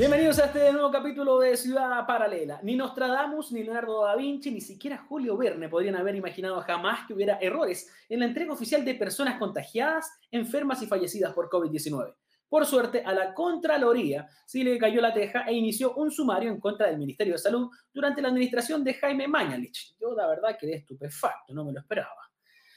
[0.00, 2.58] Bienvenidos a este nuevo capítulo de Ciudad Paralela.
[2.62, 7.12] Ni Nostradamus, ni Leonardo da Vinci, ni siquiera Julio Verne podrían haber imaginado jamás que
[7.12, 12.14] hubiera errores en la entrega oficial de personas contagiadas, enfermas y fallecidas por COVID-19.
[12.48, 16.60] Por suerte, a la Contraloría sí le cayó la teja e inició un sumario en
[16.60, 19.96] contra del Ministerio de Salud durante la administración de Jaime Mañalich.
[20.00, 22.08] Yo la verdad quedé estupefacto, no me lo esperaba.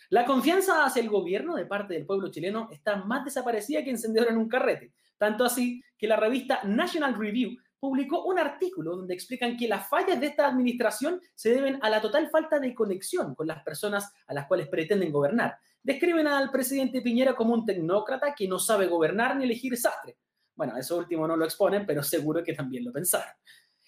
[0.10, 4.28] La confianza hacia el gobierno de parte del pueblo chileno está más desaparecida que encendedor
[4.28, 4.92] en un carrete.
[5.24, 10.20] Tanto así que la revista National Review publicó un artículo donde explican que las fallas
[10.20, 14.34] de esta administración se deben a la total falta de conexión con las personas a
[14.34, 15.56] las cuales pretenden gobernar.
[15.82, 20.18] Describen al presidente Piñera como un tecnócrata que no sabe gobernar ni elegir sastre.
[20.56, 23.34] Bueno, eso último no lo exponen, pero seguro que también lo pensaron.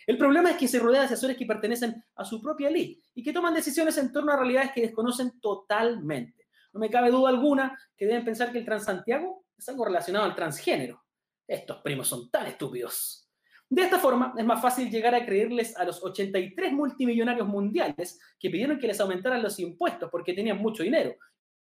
[0.08, 3.22] El problema es que se rodea de asesores que pertenecen a su propia ley y
[3.22, 6.48] que toman decisiones en torno a realidades que desconocen totalmente.
[6.72, 10.36] No me cabe duda alguna que deben pensar que el Transantiago es algo relacionado al
[10.36, 11.05] transgénero.
[11.48, 13.30] Estos primos son tan estúpidos.
[13.70, 18.50] De esta forma, es más fácil llegar a creerles a los 83 multimillonarios mundiales que
[18.50, 21.16] pidieron que les aumentaran los impuestos porque tenían mucho dinero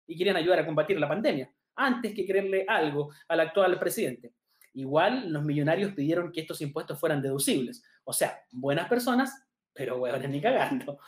[0.06, 4.34] y querían ayudar a combatir la pandemia, antes que creerle algo al actual presidente.
[4.74, 7.84] Igual los millonarios pidieron que estos impuestos fueran deducibles.
[8.04, 11.00] O sea, buenas personas, pero huevones ni cagando.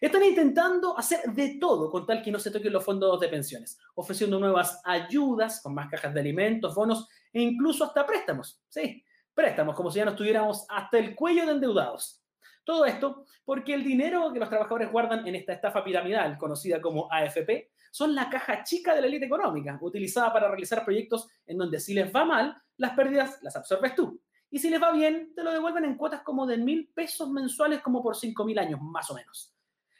[0.00, 3.78] Están intentando hacer de todo con tal que no se toquen los fondos de pensiones,
[3.94, 8.62] ofreciendo nuevas ayudas con más cajas de alimentos, bonos e incluso hasta préstamos.
[8.68, 9.04] Sí,
[9.34, 12.22] préstamos, como si ya no estuviéramos hasta el cuello de endeudados.
[12.64, 17.12] Todo esto porque el dinero que los trabajadores guardan en esta estafa piramidal, conocida como
[17.12, 21.78] AFP, son la caja chica de la élite económica, utilizada para realizar proyectos en donde
[21.78, 24.20] si les va mal, las pérdidas las absorbes tú.
[24.50, 27.80] Y si les va bien, te lo devuelven en cuotas como de mil pesos mensuales,
[27.82, 29.52] como por cinco mil años, más o menos.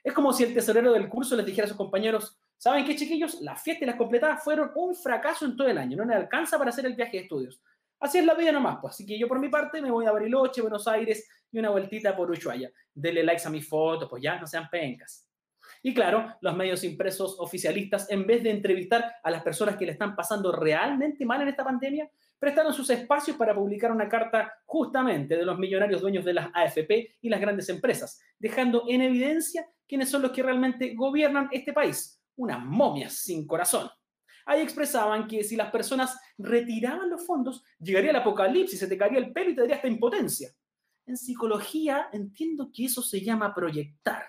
[0.02, 3.42] Es como si el tesorero del curso les dijera a sus compañeros, ¿saben qué, chiquillos?
[3.42, 6.56] Las fiestas y las completadas fueron un fracaso en todo el año, no les alcanza
[6.56, 7.60] para hacer el viaje de estudios.
[8.00, 8.94] Así es la vida nomás, pues.
[8.94, 12.16] Así que yo por mi parte me voy a Bariloche, Buenos Aires y una vueltita
[12.16, 12.72] por Ushuaia.
[12.94, 15.28] Denle likes a mis fotos, pues ya, no sean pencas.
[15.82, 19.92] Y claro, los medios impresos oficialistas, en vez de entrevistar a las personas que le
[19.92, 25.36] están pasando realmente mal en esta pandemia, prestaron sus espacios para publicar una carta justamente
[25.36, 30.08] de los millonarios dueños de las AFP y las grandes empresas, dejando en evidencia quiénes
[30.08, 33.88] son los que realmente gobiernan este país, unas momias sin corazón.
[34.46, 39.18] Ahí expresaban que si las personas retiraban los fondos, llegaría el apocalipsis, se te caería
[39.18, 40.50] el pelo y te daría esta impotencia.
[41.06, 44.24] En psicología entiendo que eso se llama proyectar.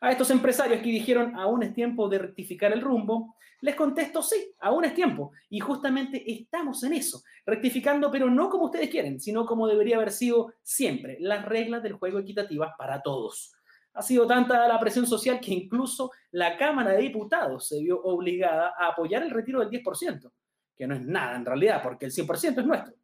[0.00, 4.52] A estos empresarios que dijeron aún es tiempo de rectificar el rumbo, les contesto sí,
[4.60, 5.32] aún es tiempo.
[5.48, 10.12] Y justamente estamos en eso, rectificando, pero no como ustedes quieren, sino como debería haber
[10.12, 13.53] sido siempre, las reglas del juego equitativas para todos.
[13.94, 18.74] Ha sido tanta la presión social que incluso la Cámara de Diputados se vio obligada
[18.76, 20.30] a apoyar el retiro del 10%,
[20.76, 22.94] que no es nada en realidad, porque el 100% es nuestro.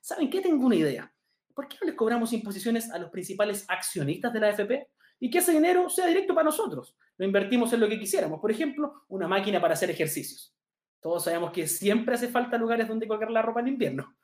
[0.00, 0.40] ¿Saben qué?
[0.40, 1.12] Tengo una idea.
[1.52, 4.88] ¿Por qué no les cobramos imposiciones a los principales accionistas de la AFP?
[5.20, 6.96] Y que ese dinero sea directo para nosotros.
[7.16, 8.40] Lo invertimos en lo que quisiéramos.
[8.40, 10.54] Por ejemplo, una máquina para hacer ejercicios.
[11.00, 14.16] Todos sabemos que siempre hace falta lugares donde colgar la ropa en invierno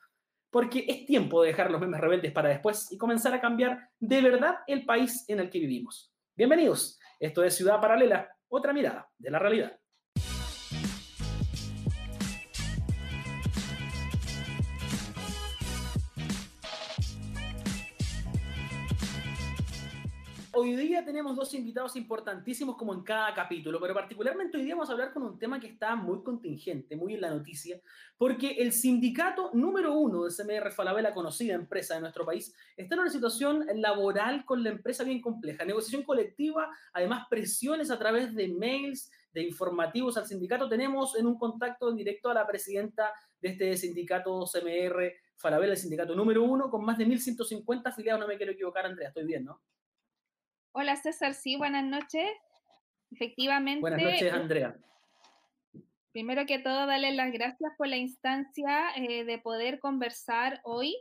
[0.54, 4.20] porque es tiempo de dejar los memes rebeldes para después y comenzar a cambiar de
[4.20, 6.14] verdad el país en el que vivimos.
[6.36, 9.76] Bienvenidos, esto es Ciudad Paralela, otra mirada de la realidad.
[20.56, 24.88] Hoy día tenemos dos invitados importantísimos como en cada capítulo, pero particularmente hoy día vamos
[24.88, 27.80] a hablar con un tema que está muy contingente, muy en la noticia,
[28.16, 33.00] porque el sindicato número uno de CMR Falabella, conocida empresa de nuestro país, está en
[33.00, 38.46] una situación laboral con la empresa bien compleja, negociación colectiva, además presiones a través de
[38.46, 40.68] mails, de informativos al sindicato.
[40.68, 45.78] Tenemos en un contacto en directo a la presidenta de este sindicato CMR Falabella, el
[45.78, 49.46] sindicato número uno, con más de 1.150 afiliados, no me quiero equivocar, Andrea, estoy bien,
[49.46, 49.60] ¿no?
[50.76, 52.28] Hola César, sí, buenas noches.
[53.12, 53.80] Efectivamente.
[53.80, 54.76] Buenas noches, Andrea.
[56.10, 60.96] Primero que todo, darle las gracias por la instancia eh, de poder conversar hoy.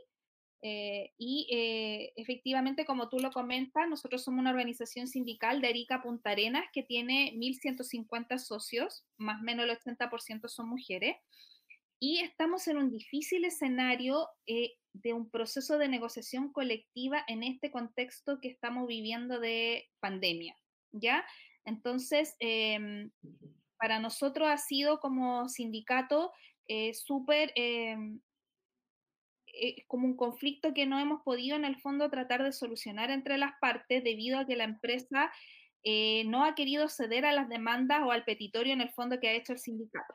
[0.62, 6.02] Eh, y eh, efectivamente, como tú lo comentas, nosotros somos una organización sindical de Arica
[6.02, 11.16] Punta Arenas que tiene 1.150 socios, más o menos el 80% son mujeres,
[11.98, 14.28] y estamos en un difícil escenario
[14.94, 20.56] de un proceso de negociación colectiva en este contexto que estamos viviendo de pandemia,
[20.92, 21.24] ¿ya?
[21.64, 23.10] Entonces, em,
[23.76, 26.32] para nosotros ha sido como sindicato
[26.66, 28.20] eh, súper em,
[29.56, 33.38] eh, como un conflicto que no hemos podido en el fondo tratar de solucionar entre
[33.38, 35.30] las partes debido a que la empresa
[35.84, 39.28] eh, no ha querido ceder a las demandas o al petitorio en el fondo que
[39.28, 40.14] ha hecho el sindicato.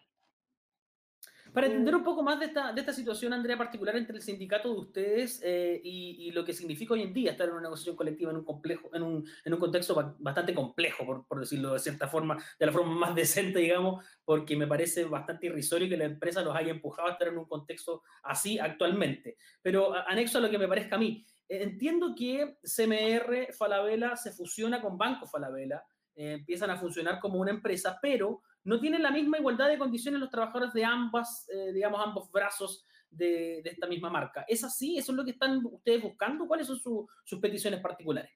[1.54, 4.72] Para entender un poco más de esta, de esta situación, Andrea, particular entre el sindicato
[4.72, 7.96] de ustedes eh, y, y, lo que significa hoy en día estar en una negociación
[7.96, 11.80] colectiva en un, complejo, en un, en un contexto bastante complejo, por, por, decirlo de
[11.80, 16.06] cierta forma, de la forma más decente, digamos, porque me parece bastante irrisorio que la
[16.06, 19.38] empresa los haya empujado a estar en un contexto así actualmente.
[19.62, 24.32] Pero anexo a lo que me parezca a mí, eh, entiendo que CMR Falabella se
[24.32, 25.84] fusiona con Banco Falabella,
[26.16, 30.20] eh, empiezan a funcionar como una empresa, pero no tienen la misma igualdad de condiciones
[30.20, 34.46] los trabajadores de ambas, eh, digamos, ambos brazos de, esta misma marca.
[34.48, 34.98] ¿Es así?
[34.98, 36.48] ¿Eso es lo que están ustedes buscando?
[36.48, 38.32] ¿Cuáles son su, sus peticiones particulares?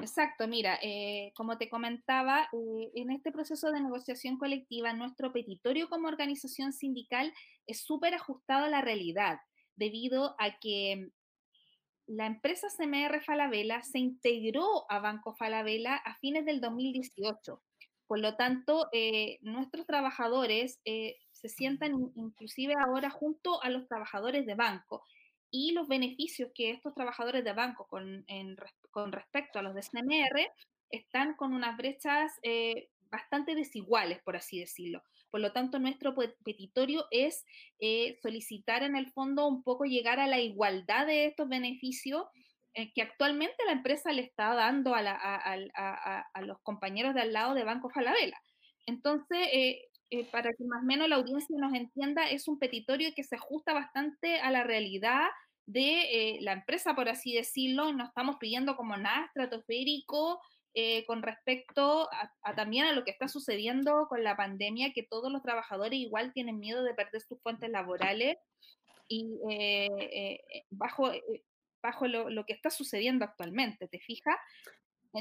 [0.00, 5.88] Exacto, mira, eh, como te comentaba, eh, en este proceso de negociación colectiva, nuestro petitorio
[5.88, 7.32] como organización sindical
[7.66, 9.40] es súper ajustado a la realidad,
[9.74, 11.10] debido a que
[12.06, 17.60] la empresa CMR Falabella se integró a Banco Falabella a fines del 2018.
[18.08, 24.46] Por lo tanto, eh, nuestros trabajadores eh, se sientan inclusive ahora junto a los trabajadores
[24.46, 25.04] de banco
[25.50, 28.56] y los beneficios que estos trabajadores de banco con, en,
[28.90, 30.50] con respecto a los de CMR
[30.90, 35.02] están con unas brechas eh, bastante desiguales, por así decirlo.
[35.30, 37.44] Por lo tanto, nuestro petitorio es
[37.78, 42.24] eh, solicitar en el fondo un poco llegar a la igualdad de estos beneficios
[42.94, 47.22] que actualmente la empresa le está dando a, la, a, a, a, los compañeros de
[47.22, 48.40] al lado de Banco Falabella.
[48.86, 53.10] Entonces, eh, eh, para que más o menos la audiencia nos entienda, es un petitorio
[53.14, 55.26] que se ajusta bastante a la realidad
[55.66, 60.40] de eh, la empresa, por así decirlo, no estamos pidiendo como nada estratosférico
[60.72, 62.08] eh, con respecto
[62.42, 66.32] a, también a lo que está sucediendo con la pandemia, que todos los trabajadores igual
[66.32, 68.38] tienen miedo de perder sus fuentes laborales
[69.10, 69.26] y
[70.70, 71.10] bajo
[71.82, 74.36] bajo lo, lo, que está sucediendo actualmente, ¿te fijas?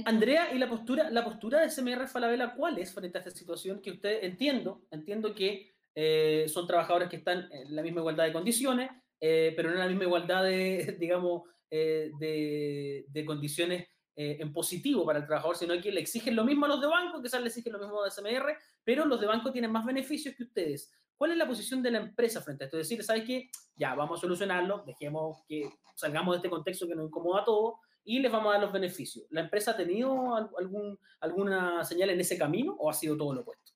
[0.05, 3.81] Andrea, ¿y la postura, la postura de SMR Falabella cuál es frente a esta situación
[3.81, 8.33] que usted entiendo, entiendo que eh, son trabajadores que están en la misma igualdad de
[8.33, 13.87] condiciones, eh, pero no en la misma igualdad de, digamos, eh, de, de, condiciones
[14.19, 17.21] en positivo para el trabajador, sino que le exigen lo mismo a los de banco,
[17.21, 20.41] que le exigen lo mismo a SMR, pero los de banco tienen más beneficios que
[20.41, 20.91] ustedes.
[21.17, 22.79] ¿Cuál es la posición de la empresa frente a esto?
[22.79, 23.49] Es decir, ¿sabes qué?
[23.75, 27.75] Ya, vamos a solucionarlo, dejemos que salgamos de este contexto que nos incomoda a todos
[28.03, 29.25] y les vamos a dar los beneficios.
[29.31, 33.41] ¿La empresa ha tenido algún, alguna señal en ese camino o ha sido todo lo
[33.41, 33.73] opuesto?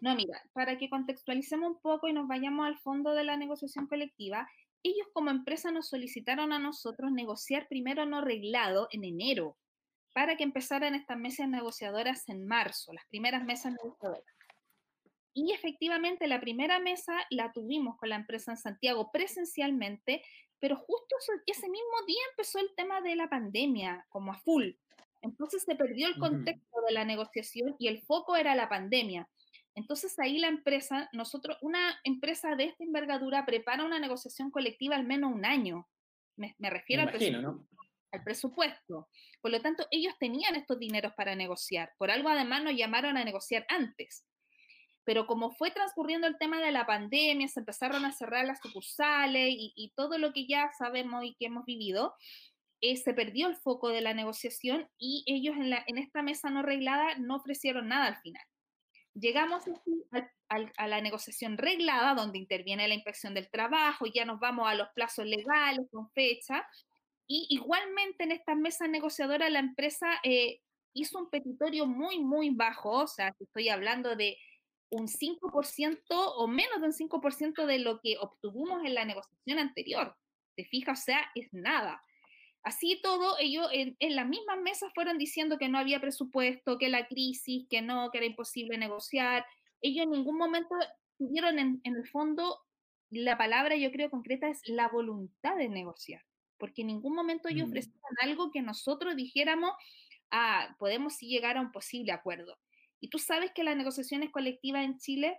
[0.00, 3.86] No, mira, para que contextualicemos un poco y nos vayamos al fondo de la negociación
[3.86, 4.48] colectiva,
[4.82, 9.56] ellos como empresa nos solicitaron a nosotros negociar primero no reglado en enero
[10.14, 14.24] para que empezaran estas mesas negociadoras en marzo, las primeras mesas negociadoras.
[15.32, 20.22] Y efectivamente la primera mesa la tuvimos con la empresa en Santiago presencialmente,
[20.58, 21.16] pero justo
[21.46, 24.72] ese mismo día empezó el tema de la pandemia, como a full.
[25.22, 29.28] Entonces se perdió el contexto de la negociación y el foco era la pandemia.
[29.74, 35.06] Entonces ahí la empresa, nosotros, una empresa de esta envergadura prepara una negociación colectiva al
[35.06, 35.88] menos un año.
[36.36, 37.86] Me, me refiero me imagino, al, presupuesto, ¿no?
[38.12, 39.08] al presupuesto.
[39.40, 41.92] Por lo tanto, ellos tenían estos dineros para negociar.
[41.98, 44.24] Por algo además nos llamaron a negociar antes
[45.10, 49.48] pero como fue transcurriendo el tema de la pandemia, se empezaron a cerrar las sucursales
[49.50, 52.14] y, y todo lo que ya sabemos y que hemos vivido,
[52.80, 56.48] eh, se perdió el foco de la negociación y ellos en, la, en esta mesa
[56.48, 58.44] no reglada no ofrecieron nada al final.
[59.14, 64.24] Llegamos así a, a, a, la negociación reglada, donde interviene la inspección del trabajo, ya
[64.24, 66.64] nos vamos a los plazos legales con fecha,
[67.26, 70.60] y igualmente en estas mesas negociadoras la empresa eh,
[70.92, 74.36] hizo un petitorio muy, muy bajo, o sea, estoy hablando de
[74.90, 80.16] un 5% o menos de un 5% de lo que obtuvimos en la negociación anterior.
[80.56, 81.00] ¿Te fijas?
[81.00, 82.02] O sea, es nada.
[82.62, 86.88] Así todo, ellos en, en las mismas mesas fueron diciendo que no había presupuesto, que
[86.88, 89.46] la crisis, que no, que era imposible negociar.
[89.80, 90.74] Ellos en ningún momento
[91.16, 92.58] tuvieron en, en el fondo,
[93.10, 96.22] la palabra yo creo concreta es la voluntad de negociar,
[96.58, 97.70] porque en ningún momento ellos mm.
[97.70, 99.72] ofrecían algo que nosotros dijéramos,
[100.30, 102.58] ah, podemos sí llegar a un posible acuerdo.
[103.00, 105.38] Y tú sabes que las negociaciones colectivas en Chile,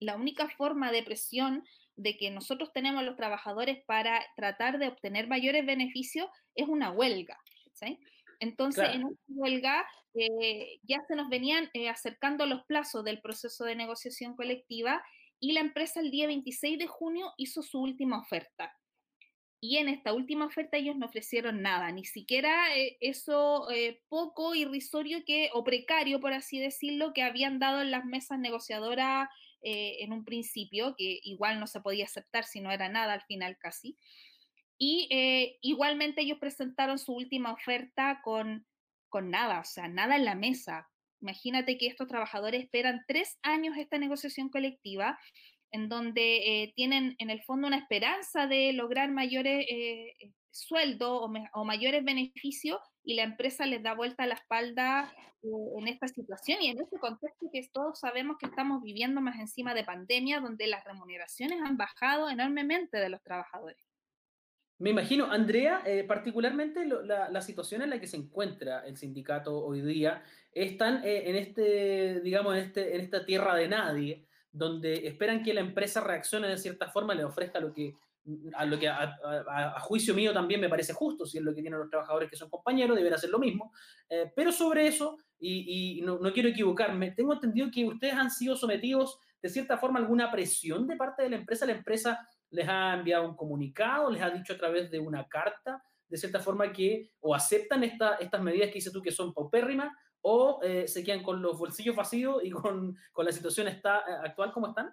[0.00, 1.64] la única forma de presión
[1.96, 7.38] de que nosotros tenemos los trabajadores para tratar de obtener mayores beneficios es una huelga.
[7.72, 7.98] ¿sí?
[8.40, 8.98] Entonces, claro.
[8.98, 13.76] en una huelga eh, ya se nos venían eh, acercando los plazos del proceso de
[13.76, 15.02] negociación colectiva
[15.40, 18.74] y la empresa el día 26 de junio hizo su última oferta
[19.68, 24.54] y en esta última oferta ellos no ofrecieron nada, ni siquiera eh, eso eh, poco
[24.54, 29.28] irrisorio que, o precario, por así decirlo, que habían dado en las mesas negociadoras
[29.62, 33.22] eh, en un principio, que igual no se podía aceptar si no era nada al
[33.22, 33.98] final casi.
[34.78, 35.08] Y
[35.62, 38.66] igualmente ellos presentaron su última oferta con,
[39.08, 40.86] con nada, o sea, nada en la mesa.
[41.22, 45.18] Imagínate que estos trabajadores esperan tres años esta negociación colectiva
[45.70, 50.14] en donde eh, tienen en el fondo una esperanza de lograr mayores eh,
[50.50, 56.58] sueldos o, mayores beneficios y la empresa les da vuelta la espalda en esta situación
[56.60, 60.66] y en este contexto que todos sabemos que estamos viviendo más encima de pandemia, donde
[60.66, 63.86] las remuneraciones han bajado enormemente de los trabajadores.
[64.78, 69.80] Me imagino, Andrea, eh, particularmente la, situación en la que se encuentra el sindicato hoy
[69.80, 74.25] día, están eh, en este, digamos, en, este, en esta tierra de nadie,
[74.56, 77.94] donde esperan que la empresa reaccione de cierta forma, le ofrezca lo que,
[78.54, 81.78] a lo que a, juicio mío también me parece justo, si es lo que tienen
[81.78, 83.72] los trabajadores que son compañeros, deben hacer lo mismo.
[84.08, 88.30] Eh, pero sobre eso, y, y no, no, quiero equivocarme, tengo entendido que ustedes han
[88.30, 91.66] sido sometidos de cierta forma a alguna presión de parte de la empresa.
[91.66, 95.82] La empresa les ha enviado un comunicado, les ha dicho a través de una carta,
[96.08, 99.92] de cierta forma que o aceptan esta, estas medidas que dices tú que son paupérrimas,
[100.28, 104.12] o eh, se quedan con los bolsillos vacíos y con, con la situación está, eh,
[104.24, 104.92] actual como están?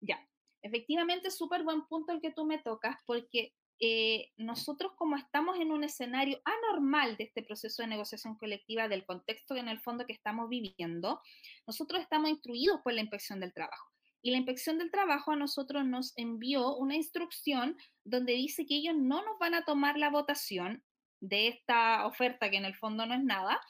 [0.00, 0.18] Ya,
[0.62, 5.70] efectivamente, súper buen punto el que tú me tocas, porque eh, nosotros como estamos en
[5.70, 10.12] un escenario anormal de este proceso de negociación colectiva, del contexto en el fondo que
[10.12, 11.20] estamos viviendo,
[11.64, 13.92] nosotros estamos instruidos por la inspección del trabajo.
[14.22, 18.96] Y la inspección del trabajo a nosotros nos envió una instrucción donde dice que ellos
[18.96, 20.82] no nos van a tomar la votación
[21.20, 23.60] de esta oferta, que en el fondo no es nada,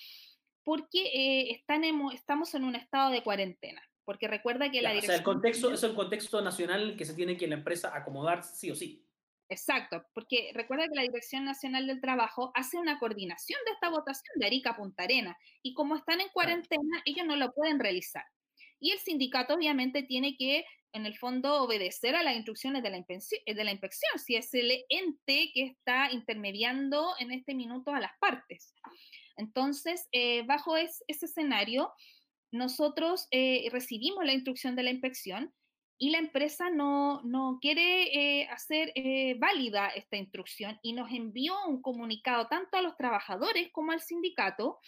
[0.68, 1.82] porque eh, están
[2.12, 3.80] estamos en un estado de cuarentena.
[4.04, 5.14] Porque recuerda que la dirección...
[5.14, 8.44] O sea, el contexto es el contexto nacional que se tiene que la empresa acomodar
[8.44, 9.02] sí o sí.
[9.48, 14.34] Exacto, porque recuerda que la Dirección Nacional del Trabajo hace una coordinación de esta votación
[14.36, 18.24] de Arica a Punta Arena y como están en cuarentena, ellos no lo pueden realizar.
[18.78, 22.98] Y el sindicato obviamente tiene que, en el fondo, obedecer a las instrucciones de la,
[22.98, 28.12] de la inspección, si es el ente que está intermediando en este minuto a las
[28.20, 28.74] partes.
[29.38, 31.92] Entonces, eh, bajo ese escenario,
[32.52, 35.54] nosotros eh, recibimos la instrucción de la inspección
[35.98, 38.92] y la empresa no, no quiere eh, hacer
[39.38, 44.78] válida esta instrucción y nos envió un comunicado tanto a los trabajadores como al sindicato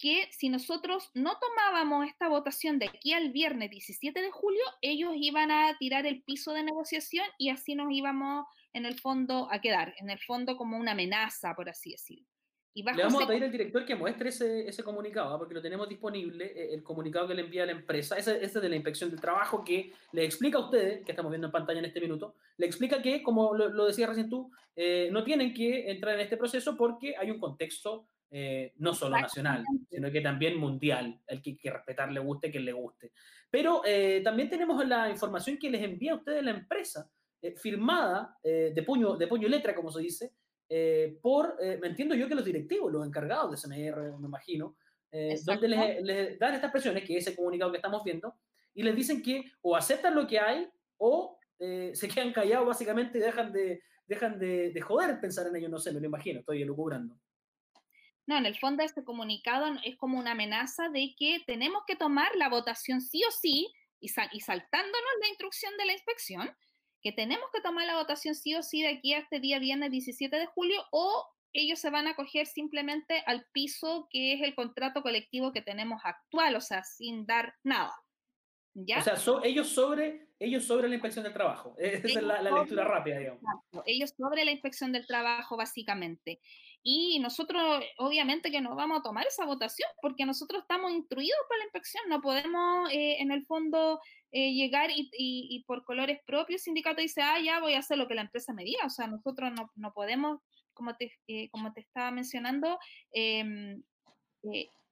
[0.00, 5.12] que si nosotros no tomábamos esta votación de aquí al viernes 17 de julio, ellos
[5.14, 9.60] iban a tirar el piso de negociación y así nos íbamos en el fondo a
[9.60, 12.26] quedar, en el fondo como una amenaza, por así decirlo.
[12.72, 15.38] Y le vamos a pedir al director que muestre ese, ese comunicado, ¿ah?
[15.38, 18.68] porque lo tenemos disponible, eh, el comunicado que le envía la empresa, ese, ese de
[18.68, 21.86] la inspección del trabajo, que le explica a ustedes, que estamos viendo en pantalla en
[21.86, 25.90] este minuto, le explica que, como lo, lo decía recién tú, eh, no tienen que
[25.90, 30.56] entrar en este proceso porque hay un contexto eh, no solo nacional, sino que también
[30.56, 33.10] mundial, el que que respetar, le guste, que le guste.
[33.50, 37.10] Pero eh, también tenemos la información que les envía a ustedes la empresa,
[37.42, 40.32] eh, firmada de, puño, de puño y letra, como se dice,
[41.22, 44.76] por, me entiendo yo que los directivos, los encargados de SMR, me imagino,
[45.44, 48.34] donde les, les, dan estas presiones, que es ese comunicado que estamos viendo,
[48.74, 53.20] y les dicen que o aceptan lo que hay o se quedan callados básicamente y
[53.20, 56.62] dejan de, dejan de, de joder pensar en ello, no sé, me lo imagino, estoy
[56.62, 57.16] elucubrando.
[58.30, 62.34] No, en el fondo este comunicado es como una amenaza de que tenemos que tomar
[62.36, 66.48] la votación sí o sí y, saltándonos la instrucción de la inspección,
[67.02, 69.90] que tenemos que tomar la votación sí o sí de aquí a este día viernes
[69.90, 74.54] 17 de julio o ellos se van a acoger simplemente al piso que es el
[74.54, 77.94] contrato colectivo que tenemos actual, o sea, sin dar nada.
[78.74, 78.98] ¿Ya?
[78.98, 81.74] O sea, ellos, sobre, ellos sobre la inspección del trabajo.
[81.78, 83.42] Esa es la, la lectura rápida, digamos.
[83.84, 86.40] Ellos sobre la inspección del trabajo, básicamente.
[86.82, 91.58] Y nosotros, obviamente, que no vamos a tomar esa votación porque nosotros estamos instruidos por
[91.58, 94.00] la inspección, no podemos, eh, en el fondo,
[94.32, 97.98] eh, llegar y, y, por colores propios, el sindicato dice, ah, ya voy a hacer
[97.98, 98.86] lo que la empresa me diga.
[98.86, 100.40] O sea, nosotros no, no podemos,
[100.72, 102.78] como te, eh, como te estaba mencionando,
[103.12, 103.82] em,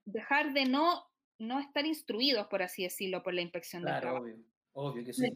[0.05, 1.08] dejar de no,
[1.39, 4.23] no estar instruidos, por así decirlo, por la inspección claro, del trabajo.
[4.25, 4.37] Obvio,
[4.73, 5.33] obvio que sí.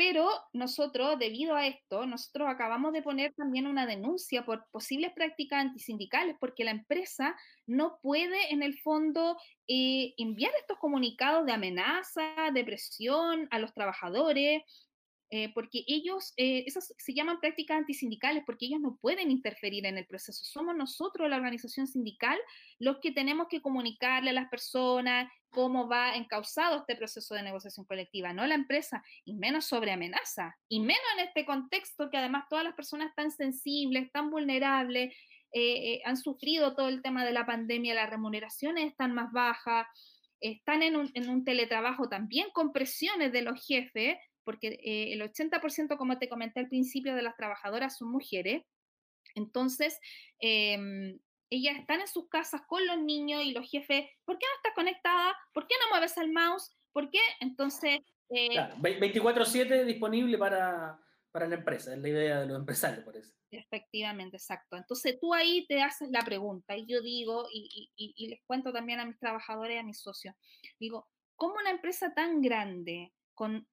[0.00, 5.60] Pero nosotros, debido a esto, nosotros acabamos de poner también una denuncia por posibles prácticas
[5.60, 7.36] antisindicales, porque la empresa
[7.66, 9.36] no puede, en el fondo,
[9.68, 14.62] eh, enviar estos comunicados de amenaza, de presión a los trabajadores,
[15.32, 19.96] eh, porque ellos, eh, esas se llaman prácticas antisindicales, porque ellos no pueden interferir en
[19.96, 20.44] el proceso.
[20.44, 22.36] Somos nosotros, la organización sindical,
[22.80, 27.86] los que tenemos que comunicarle a las personas cómo va encausado este proceso de negociación
[27.86, 32.46] colectiva, no la empresa, y menos sobre amenaza, y menos en este contexto que además
[32.50, 35.14] todas las personas tan sensibles, tan vulnerables,
[35.52, 39.86] eh, han sufrido todo el tema de la pandemia, las remuneraciones están más bajas,
[40.40, 46.18] están en un teletrabajo también con presiones de los jefes, porque eh, el 80%, como
[46.18, 48.62] te comenté al principio, de las trabajadoras son mujeres.
[49.34, 49.98] Entonces,
[50.38, 51.18] em,
[51.50, 54.74] ellas están en sus casas con los niños y los jefes, ¿por qué no estás
[54.74, 55.36] conectada?
[55.52, 56.76] ¿Por qué no mueves el mouse?
[56.92, 57.20] ¿Por qué?
[57.40, 58.00] Entonces,
[58.32, 60.96] Eh, claro, 24/7 disponible para,
[61.32, 63.34] para la empresa, es la idea de los empresarios, por eso.
[63.50, 64.76] Efectivamente, exacto.
[64.76, 69.00] Entonces tú ahí te haces la pregunta y yo digo, y, y, les cuento también
[69.00, 70.34] a mis trabajadores y a mis socios,
[70.78, 73.66] digo, ¿cómo una empresa tan grande, con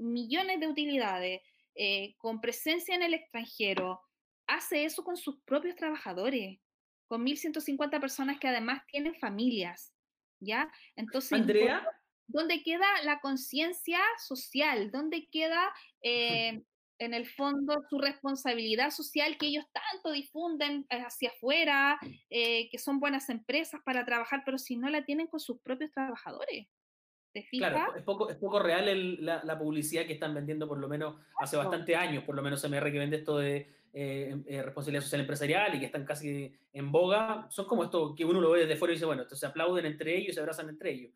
[0.00, 1.40] millones de utilidades,
[1.74, 4.00] eh, con presencia en el extranjero,
[4.46, 6.58] hace eso con sus propios trabajadores?
[7.06, 9.92] Con 1.150 personas que además tienen familias,
[10.40, 10.70] ¿ya?
[10.96, 11.86] Entonces, Andrea.
[12.32, 14.90] ¿dónde queda la conciencia social?
[14.90, 16.62] ¿Dónde queda eh,
[17.00, 22.78] en el fondo su responsabilidad social que ellos tanto difunden eh, hacia afuera, eh, que
[22.78, 26.68] son buenas empresas para trabajar, pero si no la tienen con sus propios trabajadores.
[27.32, 27.70] ¿Te fijas?
[27.72, 31.56] Claro, es poco, es poco real la, publicidad que están vendiendo por lo menos hace
[31.56, 35.80] bastante años, por lo menos MR que vende esto de eh, responsabilidad social empresarial y
[35.80, 38.96] que están casi en boga, son como esto que uno lo ve desde fuera y
[38.96, 41.12] dice, bueno, entonces se aplauden entre ellos se abrazan entre ellos.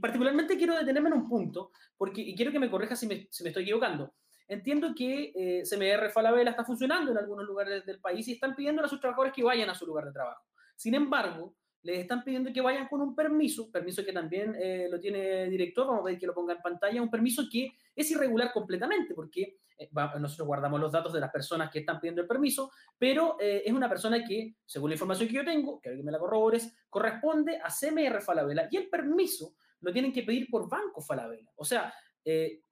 [0.00, 3.42] particularmente quiero detenerme en un punto, porque y quiero que me corrija si me, si
[3.42, 4.14] me estoy equivocando.
[4.50, 8.82] Entiendo que eh, CMR Falabella está funcionando en algunos lugares del país y están pidiendo
[8.82, 10.44] a sus trabajadores que vayan a su lugar de trabajo.
[10.74, 15.00] Sin embargo, les están pidiendo que vayan con un permiso, permiso que también eh, lo
[15.00, 18.10] tiene el director, vamos a ver que lo ponga en pantalla, un permiso que es
[18.10, 22.28] irregular completamente, porque eh, nosotros guardamos los datos de las personas que están pidiendo el
[22.28, 26.04] permiso, pero eh, es una persona que, según la información que yo tengo, que alguien
[26.04, 30.68] me la corrobores, corresponde a CMR Falabella y el permiso lo tienen que pedir por
[30.68, 31.50] Banco Falabella.
[31.56, 31.92] O sea,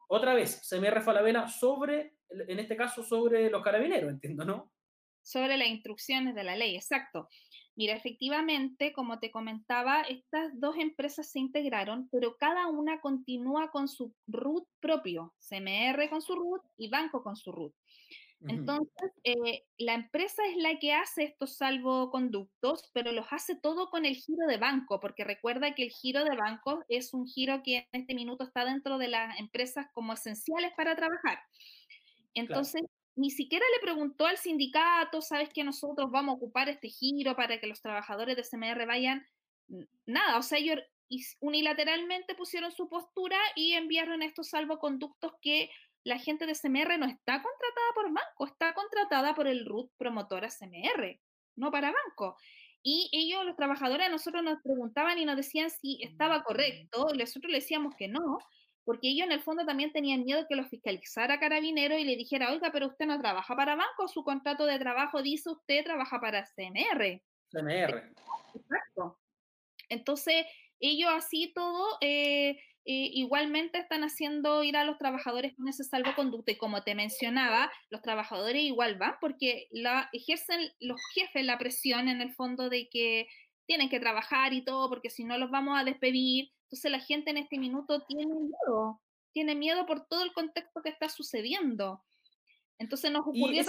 [0.08, 4.70] otra vez, CMR Falabella sobre, en este caso, sobre los carabineros, entiendo, ¿no?
[5.22, 7.28] Sobre las instrucciones de la ley, exacto.
[7.78, 13.86] Mira, efectivamente, como te comentaba, estas dos empresas se integraron, pero cada una continúa con
[13.86, 17.72] su root propio, CMR con su root y Banco con su root.
[18.48, 24.04] Entonces, eh, la empresa es la que hace estos salvoconductos, pero los hace todo con
[24.04, 27.76] el giro de banco, porque recuerda que el giro de banco es un giro que
[27.76, 31.38] en este minuto está dentro de las empresas como esenciales para trabajar.
[32.34, 32.82] Entonces,
[33.18, 37.58] ni siquiera le preguntó al sindicato, sabes que nosotros vamos a ocupar este giro para
[37.58, 39.26] que los trabajadores de CMR vayan,
[40.06, 40.78] nada, o sea, ellos
[41.40, 45.68] unilateralmente pusieron su postura y enviaron estos salvoconductos que
[46.04, 50.48] la gente de CMR no está contratada por banco, está contratada por el RUT promotora
[50.48, 51.20] CMR,
[51.56, 52.36] no para banco.
[52.84, 57.50] Y ellos, los trabajadores, nosotros nos preguntaban y nos decían si estaba correcto, y nosotros
[57.50, 58.38] le decíamos que no,
[58.88, 62.50] porque ellos en el fondo también tenían miedo que lo fiscalizara carabinero y le dijera,
[62.50, 66.44] oiga, pero usted no trabaja para banco, su contrato de trabajo dice usted trabaja para
[66.44, 67.20] CMR.
[67.50, 68.14] CMR.
[68.54, 69.18] Exacto.
[69.90, 70.46] Entonces,
[70.80, 72.52] ellos así todo, eh,
[72.86, 77.70] eh, igualmente están haciendo ir a los trabajadores con ese salvoconducto y como te mencionaba,
[77.90, 82.88] los trabajadores igual van porque la, ejercen los jefes la presión en el fondo de
[82.88, 83.28] que
[83.66, 86.52] tienen que trabajar y todo porque si no los vamos a despedir.
[86.68, 89.00] Entonces la gente en este minuto tiene miedo,
[89.32, 92.04] tiene miedo por todo el contexto que está sucediendo.
[92.78, 93.62] Entonces nos ocurrió...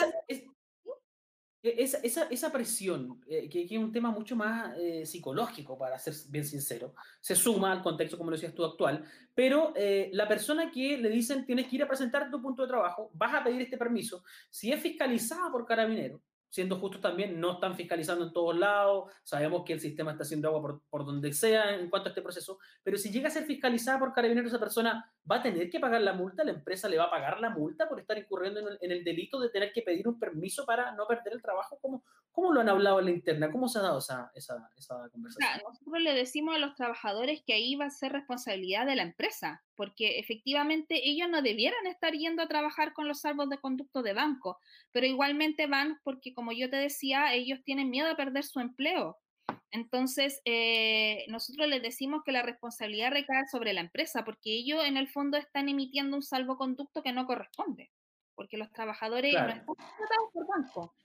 [1.61, 5.77] E, esa, esa, esa presión, eh, que, que, es un tema mucho más eh, psicológico,
[5.77, 9.03] para ser bien sincero, se suma al contexto, como lo decías tú, actual,
[9.35, 12.69] pero eh, la persona que le dicen tienes que ir a presentar tu punto de
[12.69, 17.53] trabajo, vas a pedir este permiso, si es fiscalizada por carabinero, siendo justos también, no
[17.53, 21.31] están fiscalizando en todos lados, sabemos que el sistema está haciendo agua por, por, donde
[21.33, 24.59] sea en cuanto a este proceso, pero si llega a ser fiscalizada por carabineros, esa
[24.59, 27.49] persona va a tener que pagar la multa, la empresa le va a pagar la
[27.49, 31.05] multa por estar incurriendo en el, delito de tener que pedir un permiso para no
[31.07, 31.77] perder el trabajo.
[31.81, 33.51] ¿Cómo, cómo lo han hablado en la interna?
[33.51, 35.61] ¿Cómo se ha dado esa, esa, esa conversación?
[35.67, 39.63] nosotros le decimos a los trabajadores que ahí va a ser responsabilidad de la empresa,
[39.75, 44.13] porque efectivamente ellos no debieran estar yendo a trabajar con los salvos de conducto de
[44.13, 44.59] banco,
[44.91, 49.17] pero igualmente van porque, como yo te decía, ellos tienen miedo a perder su empleo.
[49.71, 54.97] Entonces, eh, nosotros les decimos que la responsabilidad recae sobre la empresa, porque ellos en
[54.97, 57.91] el fondo están emitiendo un salvoconducto que no corresponde,
[58.35, 60.95] porque los trabajadores no están tratados por banco.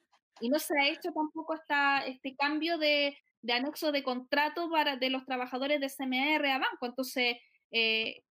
[0.40, 4.96] Y no se ha hecho tampoco esta, este cambio de, de anexo de contrato para,
[4.96, 6.86] de los trabajadores de CMR a banco.
[6.86, 7.36] Entonces,
[7.70, 8.22] eh,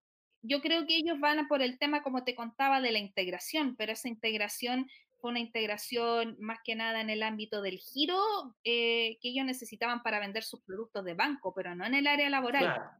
[0.42, 3.76] yo creo que ellos van a por el tema, como te contaba, de la integración,
[3.78, 4.88] pero esa integración
[5.30, 8.20] una integración más que nada en el ámbito del giro
[8.64, 12.30] eh, que ellos necesitaban para vender sus productos de banco, pero no en el área
[12.30, 12.92] laboral.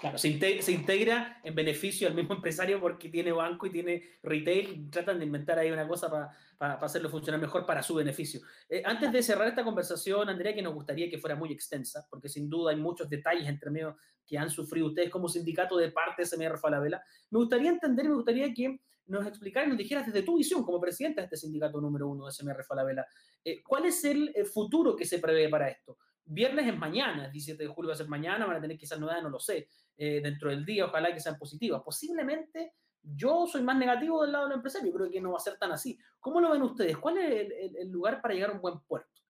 [0.00, 0.18] Claro.
[0.18, 5.26] se, integra, en beneficio al mismo empresario porque tiene banco y tiene retail, tratan de
[5.26, 8.40] inventar ahí una cosa para hacerlo funcionar mejor para su beneficio.
[8.68, 12.28] Eh, antes de cerrar esta conversación, Andrea, que nos gustaría que fuera muy extensa, porque
[12.28, 13.96] sin duda hay muchos detalles entre medio
[14.26, 18.14] que han sufrido ustedes como sindicato de parte de SMR Falabella, me gustaría entender, me
[18.14, 22.08] gustaría que nos explicaras nos dijeras desde tu visión como presidente de este sindicato número
[22.08, 23.06] uno de SMR Falabella,
[23.42, 25.98] eh, ¿cuál es el, futuro que se prevé para esto?
[26.32, 29.00] viernes es mañana, el 17 de julio va a ser mañana, van a tener quizás
[29.00, 31.82] novedades, no lo sé, eh, dentro del día, ojalá que sean positivas.
[31.84, 35.58] Posiblemente yo soy más negativo del lado del empresario, creo que no va a ser
[35.58, 35.98] tan así.
[36.18, 36.96] ¿Cómo lo ven ustedes?
[36.96, 39.20] ¿Cuál es el lugar para llegar a un buen puerto?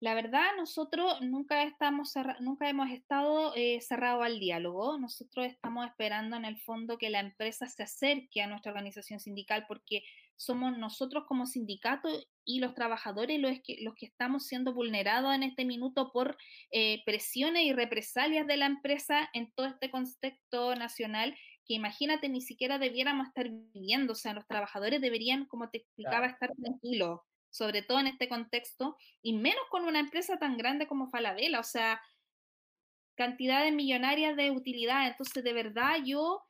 [0.00, 4.98] La verdad, nosotros nunca, estamos nunca hemos estado eh, cerrados al diálogo.
[4.98, 9.66] Nosotros estamos esperando en el fondo que la empresa se acerque a nuestra organización sindical
[9.68, 10.02] porque
[10.36, 12.08] somos nosotros como sindicato
[12.46, 16.38] y los trabajadores los que, los que estamos siendo vulnerados en este minuto por
[16.70, 21.36] eh, presiones y represalias de la empresa en todo este contexto nacional
[21.70, 24.14] que imagínate ni siquiera debiéramos estar viviendo.
[24.14, 27.20] O sea, los trabajadores deberían, como te explicaba, estar tranquilos
[27.52, 31.64] sobre todo en este contexto, y menos con una empresa tan grande como Falabella, o
[31.64, 32.00] sea,
[33.16, 35.08] cantidades millonarias de utilidad.
[35.08, 36.42] Entonces, de verdad, yo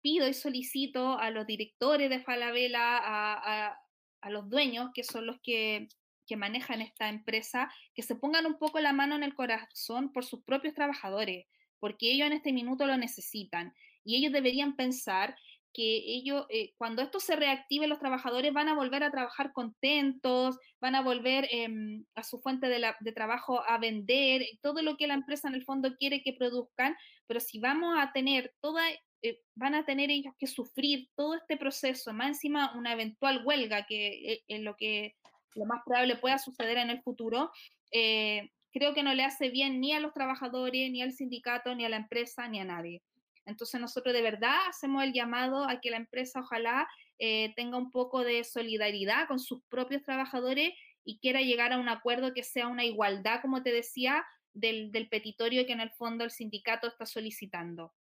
[0.00, 3.78] pido y solicito a los directores de Falabella, a,
[4.20, 5.88] a, los dueños, que son los que,
[6.26, 10.24] que manejan esta empresa, que se pongan un poco la mano en el corazón por
[10.24, 11.46] sus propios trabajadores,
[11.78, 13.74] porque ellos en este minuto lo necesitan.
[14.04, 15.36] Y ellos deberían pensar
[15.72, 20.58] que ellos, eh, cuando esto se reactive, los trabajadores van a volver a trabajar contentos,
[20.80, 25.14] van a volver em, a su fuente de, trabajo a vender, todo lo que la
[25.14, 28.82] empresa en el fondo quiere que produzcan, pero si vamos a tener toda,
[29.22, 33.86] eh, van a tener ellos que sufrir todo este proceso, más encima una eventual huelga,
[33.86, 35.14] que es eh, lo que
[35.54, 37.50] lo más probable pueda suceder en el futuro,
[37.90, 41.88] creo que no le hace bien ni a los trabajadores, ni al sindicato, ni a
[41.88, 43.02] la empresa, ni a nadie.
[43.48, 46.86] Entonces nosotros de verdad hacemos el llamado a que la empresa ojalá
[47.18, 51.88] eh, tenga un poco de solidaridad con sus propios trabajadores y quiera llegar a un
[51.88, 56.30] acuerdo que sea una igualdad, como te decía, del, petitorio que en el fondo el
[56.30, 57.94] sindicato está solicitando.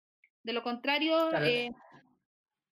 [0.43, 1.71] De lo contrario, eh,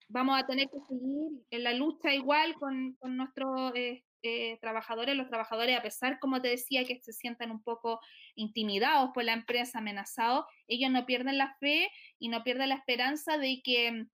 [0.10, 5.16] vamos a tener que seguir en la lucha igual con, con nuestros eh, eh, trabajadores,
[5.16, 8.00] los trabajadores, a pesar, como te decía, que se sientan un poco
[8.36, 13.38] intimidados por la empresa, amenazados, ellos no pierden la fe y no pierden la esperanza
[13.38, 14.10] de que mm,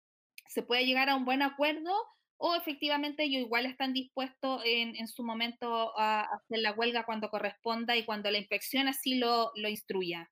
[0.47, 1.93] se pueda llegar a un buen acuerdo
[2.37, 7.95] o efectivamente ellos igual están dispuestos en, su momento a hacer la huelga cuando corresponda
[7.95, 10.27] y cuando la inspección así lo, lo instruya.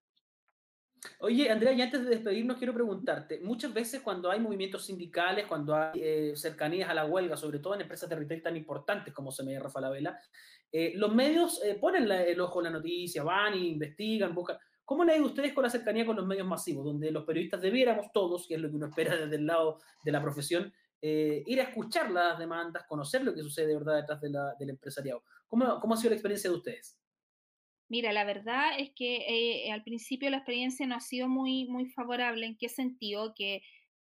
[1.19, 5.75] Oye, Andrea, y antes de despedirnos, quiero preguntarte, muchas veces cuando hay movimientos sindicales, cuando
[5.75, 9.31] hay eh, cercanías a la huelga, sobre todo en empresas de retail tan importantes como
[9.31, 10.19] CMR Falabella,
[10.71, 14.57] eh, los medios eh, ponen el ojo en la noticia, van e investigan, buscan.
[14.85, 17.61] ¿Cómo le ha ido ustedes con la cercanía con los medios masivos, donde los periodistas
[17.61, 21.61] debiéramos todos, que es lo que uno espera desde el lado de la profesión, ir
[21.61, 25.23] a escuchar las demandas, conocer lo que sucede de verdad detrás del empresariado?
[25.47, 26.99] ¿Cómo, ¿Cómo ha sido la experiencia de ustedes?
[27.89, 31.87] Mira, la verdad es que eh, al principio la experiencia no ha sido muy, muy
[31.89, 32.45] favorable.
[32.45, 33.33] ¿En qué sentido?
[33.35, 33.63] Que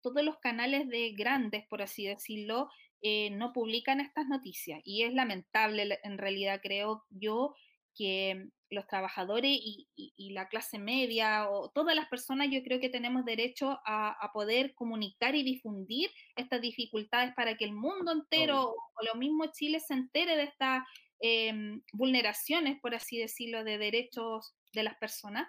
[0.02, 2.68] todos los canales de grandes, por así decirlo,
[3.00, 4.80] eh, no publican estas noticias.
[4.84, 7.54] Y es lamentable, en realidad, creo yo,
[7.94, 9.88] que los trabajadores y,
[10.32, 15.34] la clase media o todas las personas, yo creo que tenemos derecho a, poder comunicar
[15.34, 20.36] y difundir estas dificultades para que el mundo entero o lo mismo Chile se entere
[20.36, 20.86] de esta
[21.24, 25.46] Em, vulneraciones, por así decirlo, de derechos de las personas.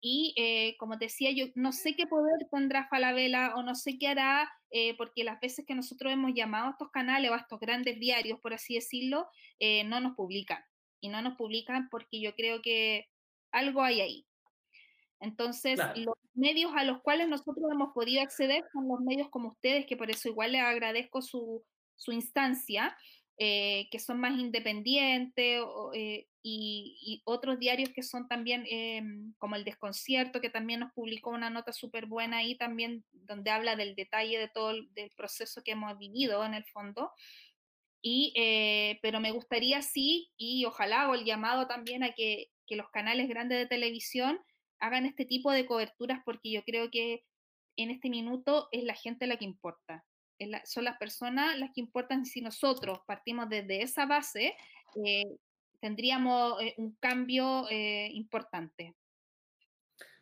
[0.00, 3.98] Y eh, como te decía, yo no sé qué poder tendrá Falabella o no sé
[3.98, 7.38] qué hará, eh, porque las veces que nosotros hemos llamado a estos canales o a
[7.38, 9.28] estos grandes diarios, por así decirlo,
[9.60, 10.60] eh, no nos publican.
[11.00, 13.06] Y no nos publican porque yo creo que
[13.52, 14.26] algo hay ahí.
[15.20, 19.86] Entonces, los medios a los cuales nosotros hemos podido acceder son los medios como ustedes,
[19.86, 21.64] que por eso igual les agradezco su,
[21.94, 22.96] su instancia,
[23.38, 29.64] eh, que son más independientes eh, y, otros diarios que son también em, como el
[29.64, 34.38] Desconcierto, que también nos publicó una nota súper buena ahí también donde habla del detalle
[34.38, 37.12] de todo el proceso que hemos vivido en el fondo.
[38.00, 42.88] Y, eh, pero me gustaría sí, y ojalá hago el llamado también a que los
[42.90, 44.40] canales grandes de televisión
[44.78, 47.24] hagan este tipo de coberturas porque yo creo que
[47.76, 50.04] en este minuto es la gente la que importa
[50.64, 54.54] son las personas las que importan si nosotros partimos desde esa base,
[55.04, 55.24] eh,
[55.80, 58.94] tendríamos eh, un cambio eh, importante.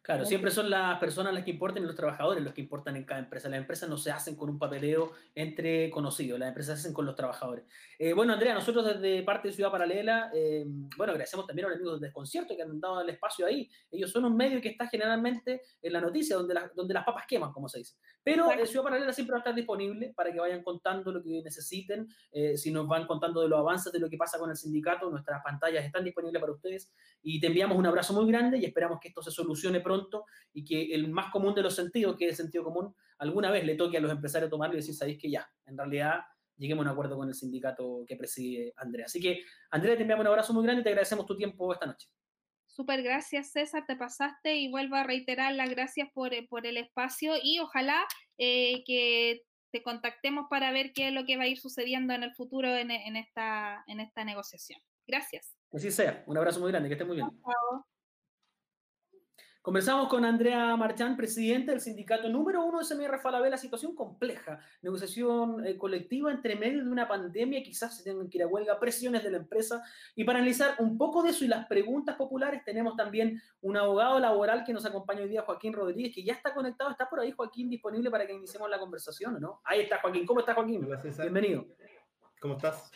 [0.04, 3.04] Claro, siempre son las personas las que importan y los trabajadores los que importan en
[3.04, 3.48] cada empresa.
[3.48, 7.06] Las empresas no se hacen con un papeleo entre conocidos, las empresas se hacen con
[7.06, 7.64] los trabajadores.
[7.98, 10.66] Eh, bueno, Andrea, nosotros desde parte de Ciudad Paralela, eh,
[10.98, 13.70] bueno, agradecemos también a los amigos del Desconcierto que han dado el espacio ahí.
[13.90, 17.50] Ellos son un medio que está generalmente en la noticia, donde, donde las papas queman,
[17.50, 17.94] como se dice.
[18.24, 21.42] Pero eh, Ciudad Paralela siempre va a estar disponible para que vayan contando lo que
[21.42, 22.08] necesiten,
[22.56, 25.42] si nos van contando de los avances de lo que pasa con el sindicato, nuestras
[25.42, 29.08] pantallas están disponibles para ustedes y te enviamos un abrazo muy grande y esperamos que
[29.08, 32.36] esto se solucione pronto y que el más común de los sentidos, que es el
[32.36, 35.48] sentido común, alguna vez le toque a los empresarios tomarlo y decir, sabéis que ya,
[35.66, 36.20] en realidad
[36.56, 39.06] lleguemos a un acuerdo con el sindicato que preside Andrea.
[39.06, 41.86] Así que, Andrea, te enviamos un abrazo muy grande y te agradecemos tu tiempo esta
[41.86, 42.08] noche.
[42.74, 47.34] Súper gracias, César, te pasaste y vuelvo a reiterar las gracias por, por el espacio
[47.40, 48.04] y ojalá
[48.36, 52.34] que te contactemos para ver qué es lo que va a ir sucediendo en el
[52.34, 54.80] futuro en, esta, en esta negociación.
[55.06, 55.54] Gracias.
[55.72, 56.24] Así sea.
[56.26, 56.88] Un abrazo muy grande.
[56.88, 57.28] Que esté muy bien.
[57.28, 57.86] Chao.
[59.64, 65.66] Conversamos con Andrea Marchán, presidente del sindicato número uno de SMR Falabella, situación compleja, negociación
[65.66, 69.24] eh, colectiva entre medio de una pandemia, quizás se tengan que ir a huelga, presiones
[69.24, 69.82] de la empresa.
[70.14, 74.20] Y para analizar un poco de eso y las preguntas populares, tenemos también un abogado
[74.20, 76.90] laboral que nos acompaña hoy día, Joaquín Rodríguez, que ya está conectado.
[76.90, 79.62] ¿Está por ahí, Joaquín, disponible para que iniciemos la conversación, no?
[79.64, 80.26] Ahí está, Joaquín.
[80.26, 80.86] ¿Cómo estás, Joaquín?
[81.22, 81.64] Bienvenido.
[82.38, 82.90] ¿Cómo estás?